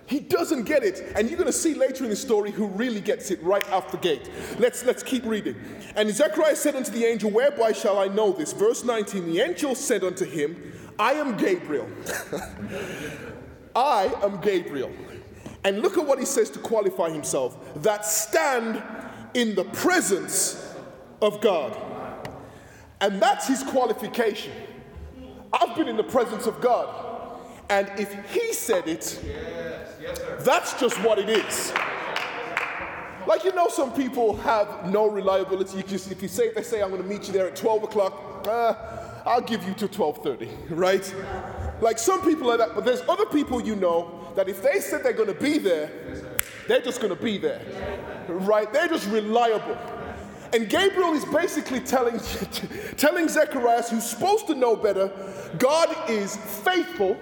He 0.07 0.21
doesn't 0.21 0.63
get 0.63 0.85
it. 0.85 1.13
And 1.17 1.29
you're 1.29 1.37
going 1.37 1.49
to 1.49 1.53
see 1.53 1.75
later 1.75 2.05
in 2.05 2.11
the 2.11 2.15
story 2.15 2.53
who 2.53 2.69
really 2.69 3.01
gets 3.01 3.33
it 3.33 3.43
right 3.43 3.69
off 3.73 3.91
the 3.91 3.99
gate. 3.99 4.31
Let's, 4.57 4.85
let's 4.85 5.03
keep 5.03 5.25
reading. 5.25 5.57
And 5.97 6.09
Zechariah 6.13 6.55
said 6.55 6.77
unto 6.77 6.93
the 6.93 7.05
angel, 7.05 7.29
Whereby 7.29 7.73
shall 7.73 7.99
I 7.99 8.07
know 8.07 8.31
this? 8.31 8.53
Verse 8.53 8.85
19 8.85 9.27
The 9.27 9.41
angel 9.41 9.75
said 9.75 10.05
unto 10.05 10.25
him, 10.25 10.73
I 10.99 11.13
am 11.15 11.37
Gabriel. 11.37 11.89
I 13.75 14.15
am 14.23 14.41
Gabriel. 14.41 14.91
And 15.65 15.81
look 15.83 15.99
at 15.99 16.07
what 16.07 16.19
he 16.19 16.25
says 16.25 16.49
to 16.51 16.59
qualify 16.59 17.11
himself 17.11 17.83
that 17.83 18.05
stand 18.05 18.83
in 19.35 19.55
the 19.55 19.65
presence 19.65 20.75
of 21.21 21.41
God. 21.41 21.77
And 23.01 23.21
that's 23.21 23.47
his 23.47 23.63
qualification. 23.65 24.53
I've 25.53 25.77
been 25.77 25.89
in 25.89 25.97
the 25.97 26.05
presence 26.05 26.47
of 26.47 26.61
God. 26.61 27.41
And 27.69 27.91
if 27.99 28.15
he 28.33 28.53
said 28.53 28.87
it, 28.87 29.21
that's 30.41 30.79
just 30.79 30.97
what 31.03 31.19
it 31.19 31.29
is. 31.29 31.73
Like 33.27 33.43
you 33.43 33.53
know, 33.53 33.69
some 33.69 33.93
people 33.93 34.37
have 34.37 34.91
no 34.91 35.11
reliability. 35.11 35.79
You 35.79 35.83
just, 35.83 36.13
if 36.13 36.23
you 36.23 36.29
say 36.29 36.53
they 36.53 36.63
say 36.63 36.81
I'm 36.81 36.91
going 36.91 37.03
to 37.03 37.09
meet 37.09 37.27
you 37.27 37.33
there 37.33 37.49
at 37.49 37.57
12 37.57 37.83
o'clock, 37.83 38.47
uh, 38.47 38.75
I'll 39.27 39.41
give 39.41 39.67
you 39.67 39.75
to 39.75 39.89
12:30, 39.89 40.49
right? 40.71 41.15
Like 41.81 41.99
some 41.99 42.23
people 42.23 42.51
are 42.51 42.57
that, 42.57 42.75
but 42.75 42.85
there's 42.85 43.03
other 43.09 43.27
people 43.27 43.61
you 43.61 43.77
know 43.77 44.33
that 44.37 44.49
if 44.49 44.63
they 44.63 44.81
said 44.81 45.03
they're 45.03 45.13
going 45.13 45.35
to 45.35 45.41
be 45.41 45.59
there, 45.59 45.91
they're 46.69 46.81
just 46.81 47.01
going 47.01 47.15
to 47.15 47.23
be 47.23 47.37
there, 47.37 47.61
right? 48.29 48.73
They're 48.73 48.89
just 48.89 49.09
reliable. 49.09 49.77
And 50.53 50.69
Gabriel 50.69 51.13
is 51.13 51.25
basically 51.25 51.81
telling, 51.81 52.19
telling 52.97 53.29
Zechariah, 53.29 53.83
who's 53.83 54.05
supposed 54.05 54.47
to 54.47 54.55
know 54.55 54.77
better, 54.77 55.11
God 55.59 55.95
is 56.09 56.37
faithful. 56.37 57.17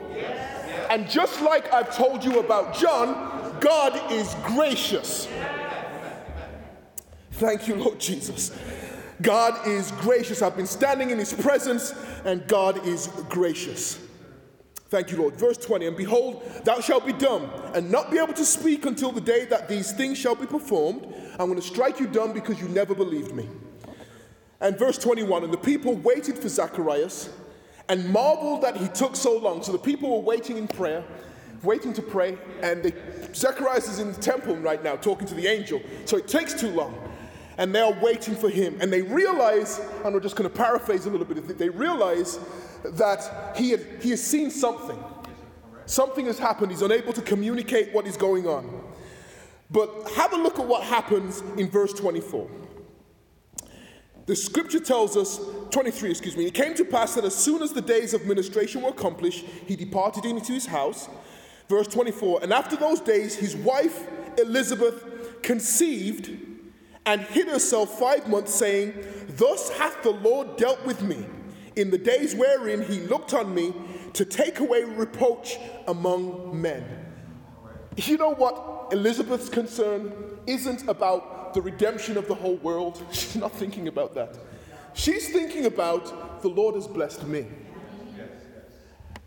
And 0.91 1.09
just 1.09 1.41
like 1.41 1.73
I've 1.73 1.97
told 1.97 2.23
you 2.23 2.39
about 2.39 2.75
John, 2.77 3.59
God 3.61 4.13
is 4.13 4.35
gracious. 4.45 5.27
Thank 7.33 7.67
you, 7.67 7.77
Lord 7.77 7.99
Jesus. 7.99 8.57
God 9.23 9.67
is 9.67 9.91
gracious. 9.93 10.43
I've 10.43 10.57
been 10.57 10.67
standing 10.67 11.11
in 11.11 11.19
his 11.19 11.33
presence, 11.33 11.95
and 12.25 12.47
God 12.47 12.87
is 12.87 13.09
gracious. 13.29 14.01
Thank 14.89 15.11
you, 15.11 15.19
Lord. 15.19 15.37
Verse 15.37 15.57
20 15.59 15.87
And 15.87 15.97
behold, 15.97 16.43
thou 16.65 16.81
shalt 16.81 17.07
be 17.07 17.13
dumb, 17.13 17.51
and 17.75 17.91
not 17.91 18.11
be 18.11 18.19
able 18.19 18.35
to 18.35 18.45
speak 18.45 18.87
until 18.87 19.13
the 19.13 19.21
day 19.21 19.45
that 19.47 19.69
these 19.69 19.93
things 19.93 20.19
shall 20.19 20.35
be 20.35 20.47
performed. 20.47 21.07
I'm 21.39 21.49
going 21.49 21.61
to 21.61 21.67
strike 21.67 22.01
you 22.01 22.07
dumb 22.07 22.33
because 22.33 22.61
you 22.61 22.69
never 22.69 22.95
believed 22.95 23.35
me. 23.35 23.49
And 24.61 24.79
verse 24.79 24.99
21 24.99 25.45
And 25.45 25.53
the 25.53 25.59
people 25.59 25.95
waited 25.95 26.39
for 26.39 26.49
Zacharias 26.49 27.31
and 27.89 28.09
marveled 28.09 28.63
that 28.63 28.77
he 28.77 28.89
took 28.89 29.17
so 29.17 29.37
long. 29.37 29.63
So 29.63 29.73
the 29.73 29.79
people 29.79 30.11
were 30.11 30.23
waiting 30.23 30.57
in 30.57 30.69
prayer, 30.69 31.05
waiting 31.63 31.93
to 31.95 32.03
pray, 32.03 32.39
and 32.63 32.83
they, 32.83 32.95
Zacharias 33.35 33.89
is 33.89 33.99
in 33.99 34.13
the 34.13 34.21
temple 34.21 34.57
right 34.57 34.83
now 34.83 34.97
talking 34.97 35.27
to 35.27 35.35
the 35.35 35.47
angel. 35.47 35.83
So 36.05 36.17
it 36.17 36.29
takes 36.29 36.55
too 36.55 36.71
long. 36.71 36.95
And 37.59 37.75
they 37.75 37.81
are 37.81 37.93
waiting 38.01 38.35
for 38.35 38.49
him. 38.49 38.77
And 38.81 38.93
they 38.93 39.03
realize, 39.03 39.81
and 40.05 40.13
we're 40.13 40.21
just 40.21 40.37
going 40.37 40.51
to 40.51 40.57
paraphrase 40.57 41.07
a 41.07 41.11
little 41.11 41.27
bit, 41.27 41.59
they 41.59 41.69
realize 41.69 42.39
that 42.85 43.57
he, 43.57 43.71
had, 43.71 43.81
he 44.01 44.11
has 44.11 44.23
seen 44.23 44.51
something. 44.51 45.03
Something 45.87 46.27
has 46.27 46.39
happened. 46.39 46.71
He's 46.71 46.83
unable 46.83 47.13
to 47.13 47.23
communicate 47.23 47.93
what 47.93 48.07
is 48.07 48.17
going 48.17 48.47
on. 48.47 48.83
But 49.71 49.91
have 50.17 50.33
a 50.33 50.37
look 50.37 50.59
at 50.59 50.67
what 50.67 50.83
happens 50.83 51.43
in 51.57 51.69
verse 51.69 51.93
24. 51.93 52.49
The 54.27 54.37
scripture 54.37 54.81
tells 54.81 55.17
us, 55.17 55.39
23, 55.71 56.11
excuse 56.11 56.37
me, 56.37 56.47
it 56.47 56.55
came 56.55 56.75
to 56.75 56.85
pass 56.85 57.15
that 57.15 57.25
as 57.25 57.35
soon 57.35 57.63
as 57.63 57.73
the 57.73 57.83
days 57.83 58.15
of 58.15 58.25
ministration 58.25 58.81
were 58.81 58.89
accomplished, 58.89 59.45
he 59.67 59.77
departed 59.77 60.25
into 60.25 60.53
his 60.53 60.67
house. 60.67 61.09
Verse 61.69 61.87
24, 61.89 62.43
and 62.43 62.53
after 62.53 62.77
those 62.77 63.01
days, 63.01 63.35
his 63.35 63.57
wife 63.57 64.07
Elizabeth 64.39 65.43
conceived 65.43 66.31
and 67.07 67.21
hid 67.23 67.49
herself 67.49 67.99
five 67.99 68.29
months, 68.29 68.55
saying, 68.55 68.95
Thus 69.37 69.71
hath 69.71 70.03
the 70.03 70.11
Lord 70.11 70.57
dealt 70.57 70.85
with 70.87 71.03
me 71.03 71.27
in 71.77 71.91
the 71.91 71.99
days 71.99 72.35
wherein 72.35 72.83
he 72.83 73.01
looked 73.01 73.35
on 73.35 73.55
me 73.55 73.75
to 74.15 74.25
take 74.25 74.61
away 74.61 74.85
reproach 74.85 75.59
among 75.89 76.61
men. 76.61 76.85
You 77.97 78.17
know 78.17 78.35
what 78.35 78.93
Elizabeth's 78.93 79.49
concern 79.49 80.13
isn't 80.47 80.89
about 80.89 81.55
the 81.55 81.63
redemption 81.63 82.17
of 82.17 82.27
the 82.29 82.35
whole 82.35 82.57
world. 82.57 83.05
She's 83.13 83.37
not 83.37 83.53
thinking 83.53 83.89
about 83.89 84.15
that. 84.15 84.39
She's 84.95 85.29
thinking 85.31 85.67
about 85.67 86.43
the 86.43 86.49
Lord 86.49 86.77
has 86.77 86.87
blessed 86.87 87.27
me. 87.27 87.47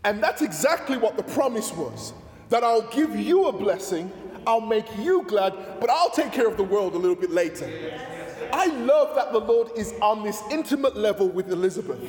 And 0.04 0.22
that's 0.22 0.42
exactly 0.42 0.96
what 0.96 1.16
the 1.16 1.22
promise 1.22 1.72
was 1.72 2.12
that 2.48 2.64
I'll 2.64 2.88
give 2.90 3.14
you 3.14 3.46
a 3.46 3.52
blessing, 3.52 4.10
I'll 4.48 4.62
make 4.62 4.86
you 4.96 5.24
glad, 5.28 5.52
but 5.78 5.90
I'll 5.90 6.08
take 6.08 6.32
care 6.32 6.48
of 6.48 6.56
the 6.56 6.64
world 6.64 6.94
a 6.94 6.98
little 6.98 7.14
bit 7.14 7.30
later. 7.30 7.70
I 8.50 8.68
love 8.68 9.14
that 9.14 9.30
the 9.30 9.40
Lord 9.40 9.68
is 9.76 9.92
on 10.00 10.22
this 10.22 10.42
intimate 10.50 10.96
level 10.96 11.28
with 11.28 11.52
Elizabeth. 11.52 12.00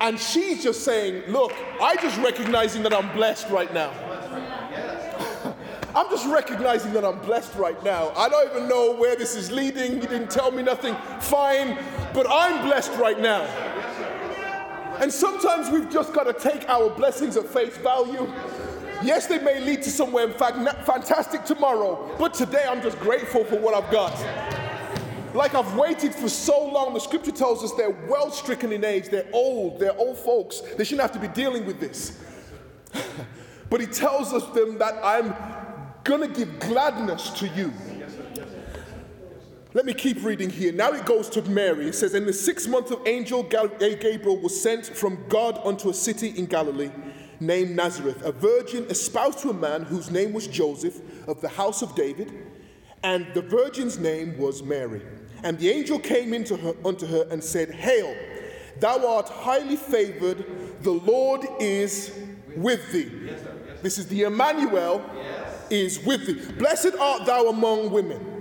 And 0.00 0.18
she's 0.18 0.62
just 0.62 0.82
saying, 0.82 1.30
Look, 1.30 1.52
I'm 1.78 1.98
just 1.98 2.16
recognizing 2.20 2.82
that 2.84 2.94
I'm 2.94 3.14
blessed 3.14 3.50
right 3.50 3.72
now. 3.74 3.90
I'm 5.94 6.08
just 6.08 6.26
recognizing 6.26 6.94
that 6.94 7.04
I'm 7.04 7.18
blessed 7.18 7.54
right 7.56 7.82
now. 7.84 8.14
I 8.16 8.30
don't 8.30 8.50
even 8.50 8.66
know 8.66 8.94
where 8.94 9.14
this 9.14 9.36
is 9.36 9.50
leading. 9.50 9.96
You 9.96 10.08
didn't 10.08 10.30
tell 10.30 10.50
me 10.50 10.62
nothing. 10.62 10.96
Fine. 11.20 11.78
But 12.14 12.26
I'm 12.30 12.66
blessed 12.66 12.92
right 12.92 13.20
now. 13.20 13.42
And 15.00 15.12
sometimes 15.12 15.68
we've 15.68 15.90
just 15.90 16.14
got 16.14 16.24
to 16.24 16.32
take 16.32 16.66
our 16.70 16.88
blessings 16.88 17.36
at 17.36 17.46
face 17.46 17.76
value. 17.76 18.26
Yes, 19.02 19.26
they 19.26 19.38
may 19.38 19.60
lead 19.60 19.82
to 19.82 19.90
somewhere 19.90 20.26
in 20.26 20.32
fact 20.32 20.56
fantastic 20.84 21.44
tomorrow, 21.44 22.14
but 22.18 22.34
today 22.34 22.64
I'm 22.68 22.82
just 22.82 22.98
grateful 22.98 23.44
for 23.44 23.56
what 23.56 23.74
I've 23.74 23.90
got. 23.92 24.14
Like 25.34 25.54
I've 25.54 25.74
waited 25.76 26.14
for 26.14 26.28
so 26.28 26.66
long. 26.68 26.94
The 26.94 27.00
scripture 27.00 27.32
tells 27.32 27.62
us 27.62 27.72
they're 27.72 27.96
well 28.08 28.30
stricken 28.30 28.72
in 28.72 28.84
age, 28.84 29.08
they're 29.08 29.28
old, 29.32 29.78
they're 29.78 29.96
old 29.96 30.18
folks. 30.18 30.60
They 30.60 30.84
shouldn't 30.84 31.02
have 31.02 31.12
to 31.12 31.18
be 31.20 31.28
dealing 31.28 31.64
with 31.66 31.78
this. 31.78 32.18
but 33.70 33.80
he 33.80 33.86
tells 33.86 34.32
us 34.32 34.44
them 34.54 34.78
that 34.78 34.94
I'm 35.04 35.34
to 36.16 36.28
give 36.28 36.58
gladness 36.58 37.30
to 37.30 37.48
you. 37.48 37.72
Let 39.74 39.84
me 39.84 39.92
keep 39.92 40.24
reading 40.24 40.48
here. 40.48 40.72
Now 40.72 40.92
it 40.92 41.04
goes 41.04 41.28
to 41.30 41.42
Mary. 41.42 41.88
It 41.88 41.94
says, 41.94 42.14
In 42.14 42.24
the 42.24 42.32
sixth 42.32 42.66
month 42.66 42.90
of 42.90 43.06
angel 43.06 43.42
Gabriel 43.42 44.38
was 44.38 44.60
sent 44.60 44.86
from 44.86 45.22
God 45.28 45.60
unto 45.64 45.90
a 45.90 45.94
city 45.94 46.30
in 46.30 46.46
Galilee, 46.46 46.90
named 47.40 47.76
Nazareth, 47.76 48.24
a 48.24 48.32
virgin 48.32 48.84
espoused 48.86 49.40
to 49.40 49.50
a 49.50 49.54
man 49.54 49.82
whose 49.82 50.10
name 50.10 50.32
was 50.32 50.46
Joseph 50.46 51.00
of 51.28 51.40
the 51.40 51.48
house 51.48 51.82
of 51.82 51.94
David, 51.94 52.32
and 53.02 53.26
the 53.34 53.42
virgin's 53.42 53.98
name 53.98 54.36
was 54.38 54.62
Mary. 54.62 55.02
And 55.44 55.58
the 55.58 55.70
angel 55.70 55.98
came 55.98 56.34
into 56.34 56.56
her, 56.56 56.74
unto 56.84 57.06
her 57.06 57.26
and 57.30 57.42
said, 57.42 57.70
Hail, 57.70 58.14
thou 58.80 59.06
art 59.06 59.28
highly 59.28 59.76
favored, 59.76 60.44
the 60.82 60.92
Lord 60.92 61.46
is 61.60 62.12
with 62.56 62.90
thee. 62.92 63.10
This 63.82 63.98
is 63.98 64.08
the 64.08 64.22
Emmanuel 64.22 65.04
is 65.70 66.04
with 66.04 66.26
thee. 66.26 66.52
Blessed 66.58 66.96
art 66.98 67.26
thou 67.26 67.48
among 67.48 67.90
women. 67.90 68.34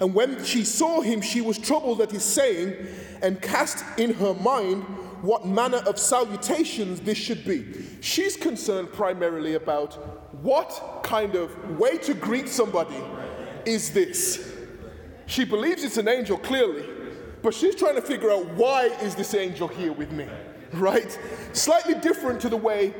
And 0.00 0.14
when 0.14 0.44
she 0.44 0.64
saw 0.64 1.00
him, 1.00 1.20
she 1.20 1.40
was 1.40 1.56
troubled 1.56 2.00
at 2.00 2.10
his 2.10 2.24
saying, 2.24 2.74
and 3.22 3.40
cast 3.40 3.84
in 3.96 4.12
her 4.14 4.34
mind 4.34 4.84
what 5.24 5.46
manner 5.46 5.78
of 5.86 5.98
salutations 5.98 7.00
this 7.00 7.16
should 7.16 7.44
be. 7.46 7.64
She's 8.02 8.36
concerned 8.36 8.92
primarily 8.92 9.54
about 9.54 9.94
what 10.42 11.00
kind 11.02 11.34
of 11.34 11.78
way 11.78 11.96
to 11.98 12.12
greet 12.12 12.46
somebody 12.46 13.02
is 13.64 13.90
this. 13.92 14.54
She 15.24 15.46
believes 15.46 15.82
it's 15.82 15.96
an 15.96 16.08
angel 16.08 16.36
clearly, 16.36 16.86
but 17.42 17.54
she's 17.54 17.74
trying 17.74 17.94
to 17.94 18.02
figure 18.02 18.30
out 18.30 18.46
why 18.50 18.88
is 19.00 19.14
this 19.14 19.32
angel 19.32 19.66
here 19.66 19.92
with 19.92 20.12
me, 20.12 20.28
right? 20.74 21.18
Slightly 21.54 21.94
different 21.94 22.38
to 22.42 22.50
the 22.50 22.58
way 22.58 22.94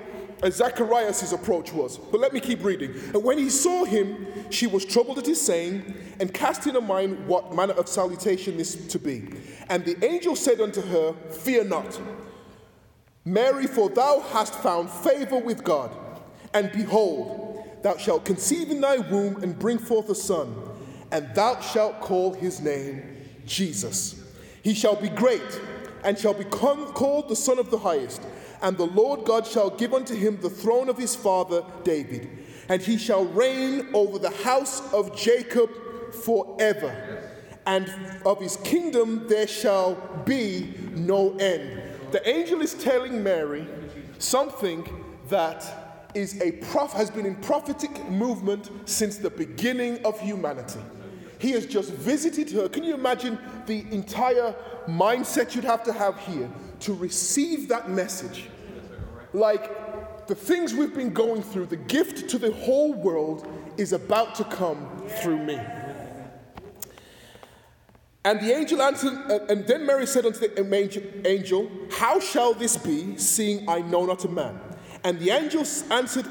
Zacharias' 0.49 1.33
approach 1.33 1.73
was. 1.73 1.99
But 1.99 2.21
let 2.21 2.33
me 2.33 2.41
keep 2.41 2.63
reading. 2.65 2.93
And 3.15 3.23
when 3.25 3.39
he 3.39 3.51
saw 3.51 3.85
him, 3.85 4.27
she 4.51 4.67
was 4.67 4.85
troubled 4.85 5.19
at 5.19 5.27
his 5.27 5.41
saying, 5.41 5.95
and 6.21 6.33
cast 6.33 6.67
in 6.67 6.75
her 6.75 6.81
mind 6.81 7.27
what 7.27 7.55
manner 7.55 7.75
of 7.75 7.89
salutation 7.89 8.57
this 8.57 8.75
to 8.89 8.99
be. 8.99 9.29
And 9.69 9.85
the 9.85 10.03
angel 10.05 10.37
said 10.37 10.61
unto 10.61 10.81
her, 10.83 11.15
Fear 11.31 11.65
not, 11.65 12.01
Mary, 13.25 13.67
for 13.67 13.89
thou 13.89 14.21
hast 14.21 14.55
found 14.55 14.91
favor 14.91 15.39
with 15.39 15.65
God. 15.65 15.91
And 16.53 16.71
behold, 16.73 17.67
thou 17.83 17.97
shalt 17.97 18.25
conceive 18.25 18.71
in 18.71 18.81
thy 18.81 18.99
womb 18.99 19.43
and 19.43 19.59
bring 19.59 19.79
forth 19.79 20.09
a 20.09 20.15
son, 20.15 20.55
and 21.11 21.35
thou 21.35 21.61
shalt 21.61 22.01
call 22.01 22.35
his 22.35 22.61
name 22.61 23.03
Jesus. 23.47 24.23
He 24.63 24.75
shall 24.75 24.97
be 24.97 25.09
great, 25.09 25.61
and 26.05 26.19
shall 26.19 26.35
be 26.35 26.45
called 26.45 27.29
the 27.29 27.37
Son 27.37 27.59
of 27.59 27.71
the 27.71 27.79
Highest. 27.79 28.23
And 28.65 28.79
the 28.79 28.87
Lord 28.87 29.27
God 29.27 29.47
shall 29.47 29.69
give 29.69 29.93
unto 29.93 30.15
him 30.15 30.41
the 30.41 30.49
throne 30.49 30.89
of 30.89 30.97
his 30.97 31.15
father 31.15 31.63
David, 31.85 32.31
and 32.71 32.81
he 32.81 32.97
shall 32.97 33.27
reign 33.27 33.89
over 33.93 34.19
the 34.19 34.31
house 34.31 34.91
of 34.95 35.15
Jacob 35.15 35.71
forever. 36.25 37.31
And 37.67 37.93
of 38.25 38.41
his 38.41 38.57
kingdom 38.57 39.29
there 39.29 39.47
shall 39.47 39.97
be 40.25 40.73
no 40.95 41.37
end. 41.37 41.83
The 42.11 42.27
angel 42.27 42.63
is 42.63 42.73
telling 42.73 43.23
Mary 43.23 43.69
something 44.19 44.89
that 45.29 46.09
is 46.15 46.41
a 46.41 46.53
prof- 46.53 46.93
has 46.93 47.11
been 47.11 47.27
in 47.27 47.37
prophetic 47.37 48.09
movement 48.09 48.71
since 48.87 49.19
the 49.19 49.29
beginning 49.29 50.03
of 50.07 50.19
humanity. 50.19 50.81
He 51.39 51.51
has 51.51 51.67
just 51.67 51.93
visited 51.93 52.51
her. 52.53 52.71
Can 52.71 52.83
you 52.83 52.95
imagine 52.95 53.39
the 53.67 53.85
entire 53.91 54.55
mindset 54.89 55.55
you'd 55.55 55.65
have 55.65 55.83
to 55.85 55.93
have 55.93 56.19
here 56.21 56.51
to 56.81 56.95
receive 56.95 57.69
that 57.69 57.91
message? 57.91 58.49
Like 59.35 60.29
the 60.29 60.35
things 60.35 60.73
we've 60.73 60.95
been 60.95 61.13
going 61.13 61.43
through, 61.43 61.67
the 61.67 61.77
gift 61.77 62.31
to 62.31 62.39
the 62.39 62.53
whole 62.53 62.95
world 62.95 63.47
is 63.77 63.93
about 63.93 64.37
to 64.37 64.45
come 64.45 65.03
through 65.21 65.45
me. 65.45 65.61
And 68.25 68.41
the 68.41 68.55
angel 68.55 68.81
answered, 68.81 69.13
and 69.51 69.67
then 69.67 69.85
Mary 69.85 70.07
said 70.07 70.25
unto 70.25 70.39
the 70.39 71.23
angel, 71.27 71.71
How 71.91 72.21
shall 72.21 72.55
this 72.55 72.77
be, 72.77 73.19
seeing 73.19 73.69
I 73.69 73.81
know 73.81 74.07
not 74.07 74.25
a 74.25 74.29
man? 74.29 74.59
And 75.03 75.19
the 75.19 75.31
angel 75.31 75.67
answered 75.91 76.27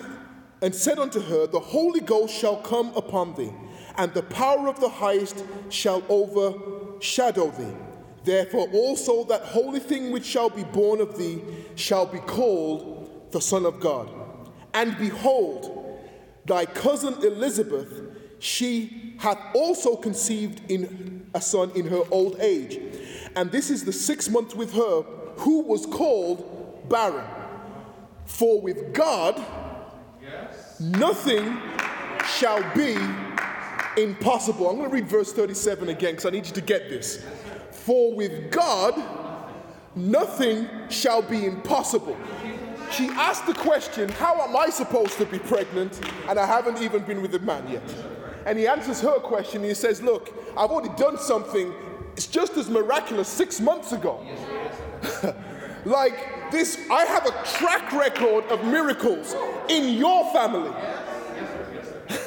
and 0.62 0.74
said 0.74 0.98
unto 0.98 1.20
her, 1.20 1.46
The 1.46 1.60
Holy 1.60 2.00
Ghost 2.00 2.34
shall 2.34 2.56
come 2.56 2.96
upon 2.96 3.36
thee, 3.36 3.54
and 3.98 4.14
the 4.14 4.24
power 4.24 4.70
of 4.70 4.80
the 4.80 4.90
highest 4.90 5.44
shall 5.70 6.02
overshadow 6.08 7.52
thee. 7.52 7.76
Therefore 8.24 8.70
also 8.72 9.24
that 9.26 9.42
holy 9.42 9.80
thing 9.80 10.12
which 10.12 10.26
shall 10.26 10.50
be 10.50 10.64
born 10.64 11.02
of 11.02 11.18
thee 11.18 11.42
shall 11.76 12.06
be 12.06 12.20
called 12.20 13.32
the 13.32 13.42
Son 13.42 13.66
of 13.66 13.80
God. 13.80 14.10
And 14.74 14.98
behold, 14.98 16.00
thy 16.46 16.66
cousin 16.66 17.16
Elizabeth, 17.24 17.92
she 18.40 19.16
hath 19.20 19.40
also 19.54 19.96
conceived 19.96 20.62
in 20.70 21.30
a 21.34 21.42
son 21.42 21.72
in 21.76 21.88
her 21.88 22.04
old 22.12 22.38
age. 22.40 22.80
And 23.36 23.52
this 23.52 23.70
is 23.70 23.86
the 23.86 23.94
sixth 23.94 24.30
month 24.30 24.56
with 24.56 24.74
her, 24.74 25.02
who 25.38 25.62
was 25.62 25.86
called 25.86 26.90
barren. 26.90 27.26
For 28.26 28.62
with 28.62 28.94
God, 28.94 29.42
yes. 30.22 30.80
nothing 30.80 31.58
shall 32.26 32.64
be 32.76 32.98
impossible. 34.02 34.70
I'm 34.70 34.78
going 34.78 34.90
to 34.90 34.96
read 34.96 35.08
verse 35.08 35.34
37 35.34 35.90
again 35.90 36.12
because 36.12 36.26
I 36.26 36.30
need 36.30 36.46
you 36.46 36.54
to 36.54 36.62
get 36.62 36.90
this. 36.90 37.26
For 37.84 38.14
with 38.14 38.50
God, 38.50 39.02
nothing 39.94 40.70
shall 40.90 41.22
be 41.22 41.46
impossible. 41.46 42.18
She 42.92 43.08
asked 43.10 43.46
the 43.46 43.54
question, 43.54 44.08
How 44.08 44.40
am 44.40 44.56
I 44.56 44.70
supposed 44.70 45.18
to 45.18 45.26
be 45.26 45.38
pregnant? 45.38 46.00
And 46.30 46.40
I 46.40 46.46
haven't 46.46 46.82
even 46.82 47.04
been 47.04 47.22
with 47.22 47.36
a 47.36 47.40
man 47.40 47.68
yet. 47.68 47.84
And 48.46 48.58
he 48.58 48.68
answers 48.68 49.02
her 49.02 49.20
question. 49.20 49.66
He 49.66 49.74
says, 49.74 50.02
Look, 50.02 50.34
I've 50.56 50.70
already 50.72 50.96
done 50.96 51.18
something. 51.18 51.74
It's 52.14 52.28
just 52.28 52.56
as 52.56 52.70
miraculous 52.70 53.28
six 53.28 53.60
months 53.60 53.92
ago. 53.92 54.26
like 55.86 56.52
this, 56.52 56.80
I 56.90 57.04
have 57.04 57.26
a 57.26 57.32
track 57.58 57.92
record 57.92 58.46
of 58.46 58.64
miracles 58.64 59.36
in 59.68 59.98
your 59.98 60.32
family. 60.32 60.72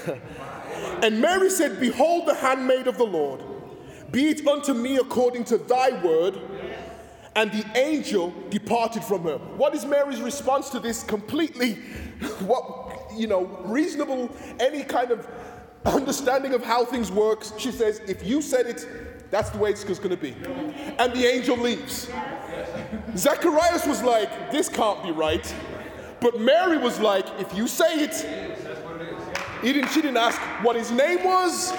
and 1.03 1.19
Mary 1.19 1.49
said, 1.49 1.81
Behold 1.81 2.27
the 2.27 2.35
handmaid 2.35 2.89
of 2.89 2.99
the 2.99 3.07
Lord 3.07 3.41
be 4.11 4.29
it 4.29 4.47
unto 4.47 4.75
me 4.75 4.97
according 4.97 5.45
to 5.45 5.59
thy 5.59 6.03
word. 6.03 6.39
And 7.35 7.53
the 7.53 7.67
angel 7.79 8.33
departed 8.49 9.05
from 9.05 9.25
her. 9.25 9.37
What 9.37 9.75
is 9.75 9.85
Mary's 9.85 10.23
response 10.23 10.71
to 10.71 10.81
this 10.81 11.03
completely, 11.03 11.75
what, 12.41 13.13
you 13.15 13.27
know, 13.27 13.45
reasonable, 13.65 14.35
any 14.59 14.83
kind 14.83 15.11
of 15.11 15.29
understanding 15.85 16.55
of 16.55 16.65
how 16.65 16.87
things 16.87 17.13
work? 17.13 17.45
She 17.59 17.71
says, 17.73 18.01
if 18.09 18.25
you 18.25 18.41
said 18.41 18.67
it, 18.67 18.87
that's 19.31 19.51
the 19.51 19.59
way 19.59 19.71
it's 19.71 19.85
going 19.85 20.11
to 20.11 20.17
be. 20.17 20.35
And 20.99 21.13
the 21.13 21.27
angel 21.27 21.59
leaves. 21.59 22.09
Zacharias 23.17 23.87
was 23.87 24.03
like, 24.03 24.51
this 24.51 24.69
can't 24.69 25.03
be 25.03 25.11
right. 25.11 25.55
But 26.21 26.41
Mary 26.41 26.79
was 26.79 26.99
like, 27.01 27.27
if 27.39 27.55
you 27.55 27.69
say 27.69 28.01
it, 28.01 28.15
he 29.63 29.73
didn't, 29.73 29.91
she 29.91 30.01
didn't 30.01 30.17
ask 30.17 30.41
what 30.65 30.77
his 30.77 30.91
name 30.91 31.25
was, 31.25 31.73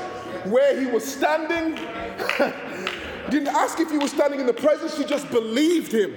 where 0.45 0.79
he 0.79 0.85
was 0.87 1.05
standing. 1.05 1.75
Didn't 3.29 3.49
ask 3.49 3.79
if 3.79 3.91
he 3.91 3.97
was 3.97 4.11
standing 4.11 4.39
in 4.39 4.45
the 4.45 4.53
presence, 4.53 4.97
she 4.97 5.03
just 5.03 5.29
believed 5.29 5.91
him. 5.91 6.13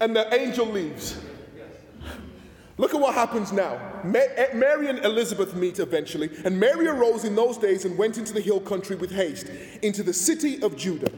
And 0.00 0.16
the 0.16 0.32
angel 0.34 0.66
leaves. 0.66 1.20
Look 2.80 2.94
at 2.94 3.00
what 3.00 3.14
happens 3.14 3.52
now. 3.52 3.78
Eh, 4.14 4.54
Mary 4.54 4.88
and 4.88 5.04
Elizabeth 5.04 5.54
meet 5.54 5.78
eventually, 5.80 6.30
and 6.46 6.58
Mary 6.58 6.88
arose 6.88 7.24
in 7.24 7.34
those 7.34 7.58
days 7.58 7.84
and 7.84 7.98
went 7.98 8.16
into 8.16 8.32
the 8.32 8.40
hill 8.40 8.58
country 8.58 8.96
with 8.96 9.10
haste, 9.10 9.48
into 9.82 10.02
the 10.02 10.14
city 10.14 10.62
of 10.62 10.76
Judah, 10.76 11.12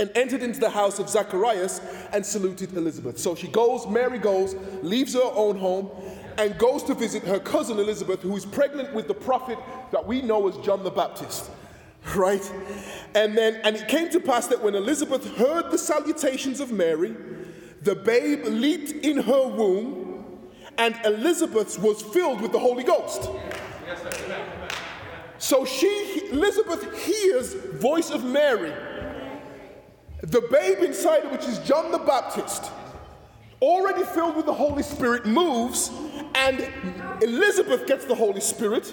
and 0.00 0.10
entered 0.16 0.42
into 0.42 0.58
the 0.58 0.70
house 0.70 0.98
of 0.98 1.08
Zacharias 1.08 1.80
and 2.12 2.26
saluted 2.26 2.76
Elizabeth. 2.76 3.20
So 3.20 3.36
she 3.36 3.46
goes, 3.46 3.86
Mary 3.86 4.18
goes, 4.18 4.56
leaves 4.82 5.14
her 5.14 5.30
own 5.34 5.56
home, 5.56 5.90
and 6.40 6.56
goes 6.56 6.82
to 6.84 6.94
visit 6.94 7.22
her 7.24 7.38
cousin 7.38 7.78
Elizabeth, 7.78 8.22
who 8.22 8.34
is 8.34 8.46
pregnant 8.46 8.94
with 8.94 9.06
the 9.06 9.14
prophet 9.14 9.58
that 9.92 10.06
we 10.06 10.22
know 10.22 10.48
as 10.48 10.56
John 10.64 10.82
the 10.82 10.90
Baptist. 10.90 11.50
Right? 12.16 12.50
And 13.14 13.36
then, 13.36 13.60
and 13.62 13.76
it 13.76 13.88
came 13.88 14.08
to 14.08 14.20
pass 14.20 14.46
that 14.46 14.62
when 14.62 14.74
Elizabeth 14.74 15.36
heard 15.36 15.70
the 15.70 15.76
salutations 15.76 16.60
of 16.60 16.72
Mary, 16.72 17.14
the 17.82 17.94
babe 17.94 18.44
leaped 18.46 18.90
in 19.04 19.18
her 19.18 19.48
womb, 19.48 20.24
and 20.78 20.98
Elizabeth 21.04 21.78
was 21.78 22.00
filled 22.00 22.40
with 22.40 22.52
the 22.52 22.58
Holy 22.58 22.84
Ghost. 22.84 23.28
So 25.36 25.66
she, 25.66 26.28
Elizabeth, 26.32 27.04
hears 27.04 27.52
voice 27.52 28.10
of 28.10 28.24
Mary. 28.24 28.72
The 30.22 30.40
babe 30.50 30.78
inside 30.78 31.30
which 31.30 31.44
is 31.44 31.58
John 31.60 31.92
the 31.92 31.98
Baptist, 31.98 32.70
already 33.60 34.04
filled 34.04 34.36
with 34.36 34.46
the 34.46 34.54
Holy 34.54 34.82
Spirit, 34.82 35.26
moves, 35.26 35.90
and 36.40 37.22
Elizabeth 37.22 37.86
gets 37.86 38.06
the 38.06 38.14
Holy 38.14 38.40
Spirit. 38.40 38.92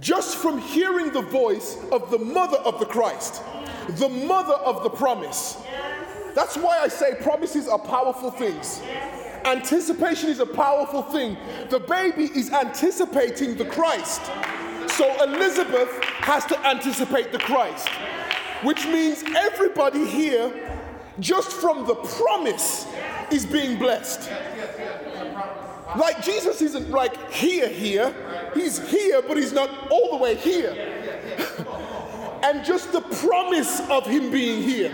Just 0.00 0.36
from 0.36 0.58
hearing 0.58 1.10
the 1.12 1.22
voice 1.22 1.78
of 1.90 2.10
the 2.10 2.18
mother 2.18 2.58
of 2.58 2.78
the 2.78 2.84
Christ, 2.84 3.42
the 3.88 4.08
mother 4.08 4.52
of 4.52 4.82
the 4.82 4.90
promise. 4.90 5.56
That's 6.34 6.56
why 6.56 6.80
I 6.80 6.88
say 6.88 7.14
promises 7.22 7.66
are 7.66 7.78
powerful 7.78 8.30
things. 8.30 8.82
Anticipation 9.46 10.28
is 10.28 10.40
a 10.40 10.46
powerful 10.46 11.02
thing. 11.02 11.38
The 11.70 11.80
baby 11.80 12.24
is 12.24 12.52
anticipating 12.52 13.56
the 13.56 13.64
Christ. 13.64 14.20
So 14.88 15.24
Elizabeth 15.24 15.88
has 16.20 16.44
to 16.46 16.58
anticipate 16.66 17.32
the 17.32 17.38
Christ, 17.38 17.88
which 18.62 18.84
means 18.86 19.24
everybody 19.34 20.04
here 20.04 20.52
just 21.20 21.52
from 21.52 21.86
the 21.86 21.94
promise 21.94 22.86
is 23.30 23.46
being 23.46 23.78
blessed. 23.78 24.30
Like 25.96 26.22
Jesus 26.22 26.60
isn't 26.60 26.90
like 26.90 27.30
here, 27.30 27.68
here. 27.68 28.14
He's 28.54 28.78
here, 28.90 29.22
but 29.22 29.36
he's 29.36 29.52
not 29.52 29.90
all 29.90 30.10
the 30.12 30.22
way 30.22 30.34
here. 30.34 30.72
and 32.42 32.64
just 32.64 32.92
the 32.92 33.00
promise 33.00 33.80
of 33.88 34.06
him 34.06 34.30
being 34.30 34.62
here. 34.62 34.92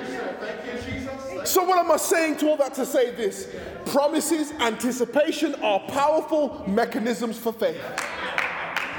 So, 1.45 1.65
what 1.65 1.79
am 1.79 1.91
I 1.91 1.97
saying 1.97 2.37
to 2.39 2.51
all 2.51 2.57
that 2.59 2.75
to 2.75 2.87
say 2.87 3.15
this? 3.15 3.49
Promises, 3.87 4.53
anticipation 4.53 5.55
are 5.57 5.81
powerful 5.89 6.65
mechanisms 6.69 7.39
for 7.39 7.53
faith. 7.53 7.81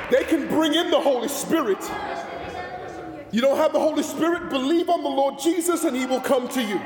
They 0.09 0.23
can 0.23 0.47
bring 0.47 0.73
in 0.73 0.91
the 0.91 0.99
Holy 0.99 1.29
Spirit. 1.29 1.79
You 3.31 3.39
don't 3.39 3.57
have 3.57 3.71
the 3.71 3.79
Holy 3.79 4.03
Spirit, 4.03 4.49
believe 4.49 4.89
on 4.89 5.03
the 5.03 5.09
Lord 5.09 5.39
Jesus 5.39 5.85
and 5.85 5.95
he 5.95 6.05
will 6.05 6.19
come 6.19 6.49
to 6.49 6.61
you. 6.61 6.81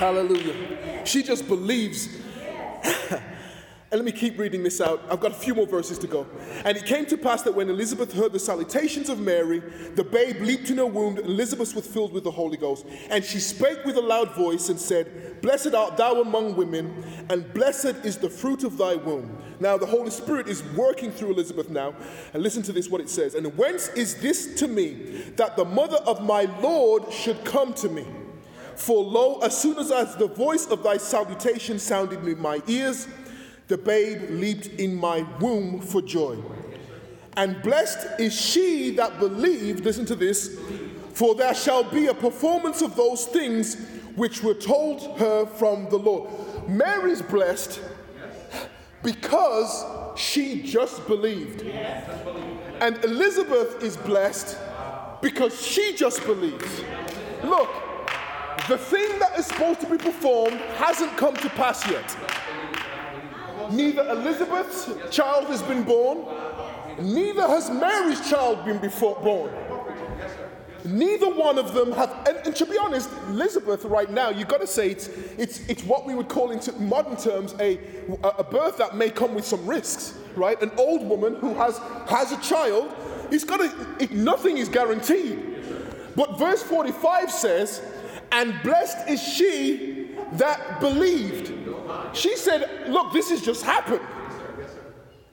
Hallelujah. 0.00 1.04
She 1.04 1.22
just 1.22 1.46
believes. 1.46 2.08
And 3.92 3.98
let 3.98 4.04
me 4.04 4.12
keep 4.12 4.38
reading 4.38 4.62
this 4.62 4.80
out. 4.80 5.02
I've 5.10 5.18
got 5.18 5.32
a 5.32 5.34
few 5.34 5.52
more 5.52 5.66
verses 5.66 5.98
to 5.98 6.06
go. 6.06 6.24
And 6.64 6.76
it 6.76 6.86
came 6.86 7.06
to 7.06 7.16
pass 7.16 7.42
that 7.42 7.52
when 7.52 7.68
Elizabeth 7.68 8.12
heard 8.12 8.32
the 8.32 8.38
salutations 8.38 9.08
of 9.08 9.18
Mary, 9.18 9.58
the 9.96 10.04
babe 10.04 10.42
leaped 10.42 10.70
in 10.70 10.78
her 10.78 10.86
womb. 10.86 11.16
and 11.16 11.26
Elizabeth 11.26 11.74
was 11.74 11.88
filled 11.88 12.12
with 12.12 12.22
the 12.22 12.30
Holy 12.30 12.56
Ghost. 12.56 12.86
And 13.10 13.24
she 13.24 13.40
spake 13.40 13.84
with 13.84 13.96
a 13.96 14.00
loud 14.00 14.32
voice 14.36 14.68
and 14.68 14.78
said, 14.78 15.42
Blessed 15.42 15.74
art 15.74 15.96
thou 15.96 16.20
among 16.20 16.54
women, 16.54 17.02
and 17.30 17.52
blessed 17.52 18.04
is 18.04 18.16
the 18.16 18.30
fruit 18.30 18.62
of 18.62 18.78
thy 18.78 18.94
womb. 18.94 19.36
Now, 19.58 19.76
the 19.76 19.86
Holy 19.86 20.10
Spirit 20.10 20.46
is 20.46 20.62
working 20.76 21.10
through 21.10 21.32
Elizabeth 21.32 21.68
now. 21.68 21.92
And 22.32 22.44
listen 22.44 22.62
to 22.62 22.72
this 22.72 22.88
what 22.88 23.00
it 23.00 23.10
says. 23.10 23.34
And 23.34 23.58
whence 23.58 23.88
is 23.88 24.20
this 24.20 24.54
to 24.60 24.68
me, 24.68 25.32
that 25.34 25.56
the 25.56 25.64
mother 25.64 25.98
of 26.06 26.22
my 26.22 26.42
Lord 26.60 27.12
should 27.12 27.44
come 27.44 27.74
to 27.74 27.88
me? 27.88 28.06
For 28.80 29.04
lo, 29.04 29.40
as 29.40 29.60
soon 29.60 29.78
as, 29.78 30.16
the 30.16 30.26
voice 30.26 30.66
of 30.68 30.82
thy 30.82 30.96
salutation 30.96 31.78
sounded 31.78 32.26
in 32.26 32.40
my 32.40 32.62
ears, 32.66 33.08
the 33.68 33.76
babe 33.76 34.30
leaped 34.30 34.68
in 34.80 34.96
my 34.96 35.20
womb 35.38 35.82
for 35.82 36.00
joy. 36.00 36.38
And 37.36 37.60
blessed 37.62 38.18
is 38.18 38.34
she 38.34 38.92
that 38.92 39.18
believed, 39.18 39.84
listen 39.84 40.06
to 40.06 40.14
this, 40.14 40.58
for 41.12 41.34
there 41.34 41.54
shall 41.54 41.84
be 41.84 42.06
a 42.06 42.14
performance 42.14 42.80
of 42.80 42.96
those 42.96 43.26
things 43.26 43.76
which 44.16 44.42
were 44.42 44.54
told 44.54 45.18
her 45.18 45.44
from 45.44 45.90
the 45.90 45.98
Lord. 45.98 46.30
Mary's 46.66 47.20
blessed 47.20 47.82
because 49.02 49.84
she 50.18 50.62
just 50.62 51.06
believed. 51.06 51.66
And 52.80 52.96
Elizabeth 53.04 53.82
is 53.82 53.98
blessed 53.98 54.56
because 55.20 55.60
she 55.60 55.94
just 55.94 56.24
believes. 56.24 56.82
Look, 57.44 57.68
the 58.68 58.78
thing 58.78 59.18
that 59.18 59.38
is 59.38 59.46
supposed 59.46 59.80
to 59.80 59.90
be 59.90 59.98
performed 59.98 60.60
hasn't 60.76 61.16
come 61.16 61.34
to 61.36 61.48
pass 61.50 61.88
yet. 61.88 62.16
Neither 63.70 64.02
Elizabeth's 64.08 64.90
child 65.14 65.46
has 65.46 65.62
been 65.62 65.84
born, 65.84 66.26
neither 66.98 67.46
has 67.46 67.70
Mary's 67.70 68.28
child 68.28 68.64
been 68.64 68.78
before 68.78 69.16
born. 69.22 69.52
Neither 70.84 71.28
one 71.28 71.58
of 71.58 71.74
them 71.74 71.92
have, 71.92 72.10
and, 72.26 72.38
and 72.46 72.56
to 72.56 72.64
be 72.64 72.78
honest, 72.78 73.10
Elizabeth 73.28 73.84
right 73.84 74.10
now, 74.10 74.30
you've 74.30 74.48
got 74.48 74.60
to 74.62 74.66
say 74.66 74.90
it's, 74.90 75.08
it's, 75.36 75.68
it's 75.68 75.84
what 75.84 76.06
we 76.06 76.14
would 76.14 76.28
call 76.28 76.50
in 76.50 76.88
modern 76.88 77.16
terms 77.16 77.54
a, 77.60 77.78
a 78.22 78.42
birth 78.42 78.78
that 78.78 78.96
may 78.96 79.10
come 79.10 79.34
with 79.34 79.44
some 79.44 79.64
risks, 79.66 80.18
right? 80.36 80.60
An 80.62 80.70
old 80.78 81.06
woman 81.06 81.36
who 81.36 81.54
has, 81.54 81.78
has 82.08 82.32
a 82.32 82.40
child, 82.40 82.94
he's 83.28 83.44
got 83.44 83.58
to, 83.58 84.02
it, 84.02 84.12
nothing 84.12 84.56
is 84.56 84.68
guaranteed. 84.68 85.50
But 86.16 86.38
verse 86.38 86.62
45 86.62 87.30
says, 87.30 87.82
and 88.32 88.54
blessed 88.62 89.08
is 89.08 89.22
she 89.22 90.10
that 90.32 90.80
believed. 90.80 91.52
She 92.12 92.36
said, 92.36 92.88
Look, 92.88 93.12
this 93.12 93.30
has 93.30 93.42
just 93.42 93.64
happened. 93.64 94.00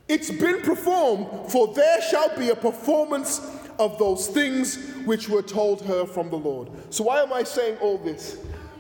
It's 0.07 0.31
been 0.31 0.61
performed, 0.61 1.51
for 1.51 1.73
there 1.73 2.01
shall 2.01 2.35
be 2.37 2.49
a 2.49 2.55
performance 2.55 3.41
of 3.77 3.97
those 3.99 4.27
things 4.27 4.93
which 5.05 5.29
were 5.29 5.41
told 5.41 5.81
her 5.81 6.05
from 6.05 6.29
the 6.29 6.37
Lord. 6.37 6.69
So, 6.89 7.03
why 7.03 7.21
am 7.21 7.33
I 7.33 7.43
saying 7.43 7.77
all 7.79 7.97
this? 7.97 8.37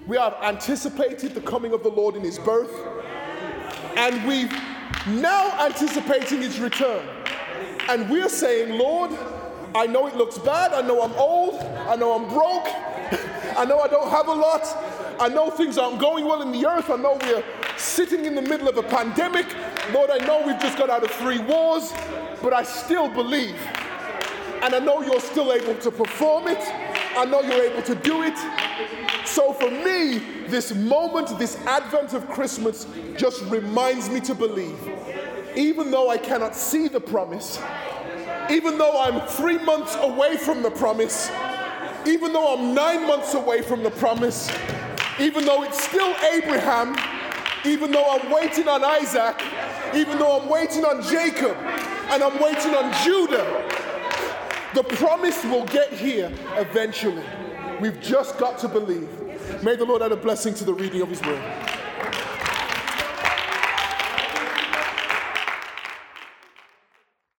We 0.07 0.17
have 0.17 0.35
anticipated 0.41 1.35
the 1.35 1.41
coming 1.41 1.73
of 1.73 1.83
the 1.83 1.89
Lord 1.89 2.15
in 2.15 2.23
his 2.23 2.39
birth, 2.39 2.71
and 3.97 4.25
we've 4.25 4.51
now 5.07 5.65
anticipating 5.65 6.41
his 6.41 6.59
return. 6.59 7.05
And 7.89 8.09
we're 8.09 8.29
saying, 8.29 8.77
Lord, 8.77 9.11
I 9.75 9.85
know 9.85 10.07
it 10.07 10.15
looks 10.15 10.37
bad. 10.37 10.73
I 10.73 10.81
know 10.81 11.01
I'm 11.01 11.13
old. 11.13 11.55
I 11.55 11.95
know 11.95 12.13
I'm 12.13 12.29
broke. 12.33 12.67
I 13.57 13.65
know 13.65 13.79
I 13.79 13.87
don't 13.87 14.09
have 14.09 14.27
a 14.27 14.33
lot. 14.33 14.61
I 15.19 15.27
know 15.29 15.49
things 15.49 15.79
aren't 15.79 15.99
going 15.99 16.25
well 16.25 16.43
in 16.43 16.51
the 16.51 16.67
earth. 16.67 16.91
I 16.91 16.95
know 16.95 17.17
we're 17.23 17.43
sitting 17.75 18.25
in 18.25 18.35
the 18.35 18.41
middle 18.41 18.67
of 18.67 18.77
a 18.77 18.83
pandemic. 18.83 19.47
Lord, 19.91 20.11
I 20.11 20.17
know 20.27 20.45
we've 20.45 20.59
just 20.59 20.77
got 20.77 20.91
out 20.91 21.03
of 21.03 21.09
three 21.09 21.39
wars, 21.39 21.91
but 22.43 22.53
I 22.53 22.61
still 22.61 23.09
believe. 23.09 23.55
And 24.61 24.75
I 24.75 24.79
know 24.79 25.01
you're 25.01 25.19
still 25.19 25.51
able 25.51 25.73
to 25.75 25.89
perform 25.89 26.47
it. 26.47 26.59
I 27.17 27.25
know 27.25 27.41
you're 27.41 27.63
able 27.63 27.81
to 27.81 27.95
do 27.95 28.21
it. 28.21 28.37
So 29.25 29.53
for 29.53 29.71
me, 29.71 30.19
this 30.47 30.75
moment, 30.75 31.37
this 31.39 31.57
advent 31.65 32.13
of 32.13 32.29
Christmas 32.29 32.85
just 33.15 33.41
reminds 33.45 34.07
me 34.07 34.19
to 34.21 34.35
believe. 34.35 34.77
Even 35.55 35.89
though 35.89 36.11
I 36.11 36.17
cannot 36.17 36.55
see 36.55 36.87
the 36.87 36.99
promise, 36.99 37.59
even 38.51 38.77
though 38.77 39.01
I'm 39.01 39.27
three 39.27 39.57
months 39.57 39.95
away 39.99 40.37
from 40.37 40.61
the 40.61 40.69
promise, 40.69 41.29
even 42.07 42.33
though 42.33 42.55
I'm 42.57 42.73
nine 42.73 43.05
months 43.05 43.33
away 43.33 43.61
from 43.61 43.83
the 43.83 43.91
promise, 43.91 44.49
even 45.19 45.45
though 45.45 45.63
it's 45.63 45.83
still 45.83 46.15
Abraham, 46.33 46.95
even 47.65 47.91
though 47.91 48.09
I'm 48.09 48.31
waiting 48.31 48.67
on 48.67 48.83
Isaac, 48.83 49.41
even 49.93 50.17
though 50.17 50.39
I'm 50.39 50.49
waiting 50.49 50.85
on 50.85 51.03
Jacob, 51.03 51.57
and 52.09 52.23
I'm 52.23 52.41
waiting 52.41 52.73
on 52.73 52.93
Judah, 53.03 53.67
the 54.73 54.83
promise 54.83 55.43
will 55.45 55.65
get 55.65 55.91
here 55.91 56.31
eventually. 56.55 57.23
We've 57.81 57.99
just 58.01 58.37
got 58.37 58.57
to 58.59 58.67
believe. 58.67 59.09
May 59.63 59.75
the 59.75 59.85
Lord 59.85 60.01
add 60.01 60.11
a 60.11 60.17
blessing 60.17 60.53
to 60.55 60.63
the 60.63 60.73
reading 60.73 61.01
of 61.01 61.09
His 61.09 61.21
word. 61.21 61.41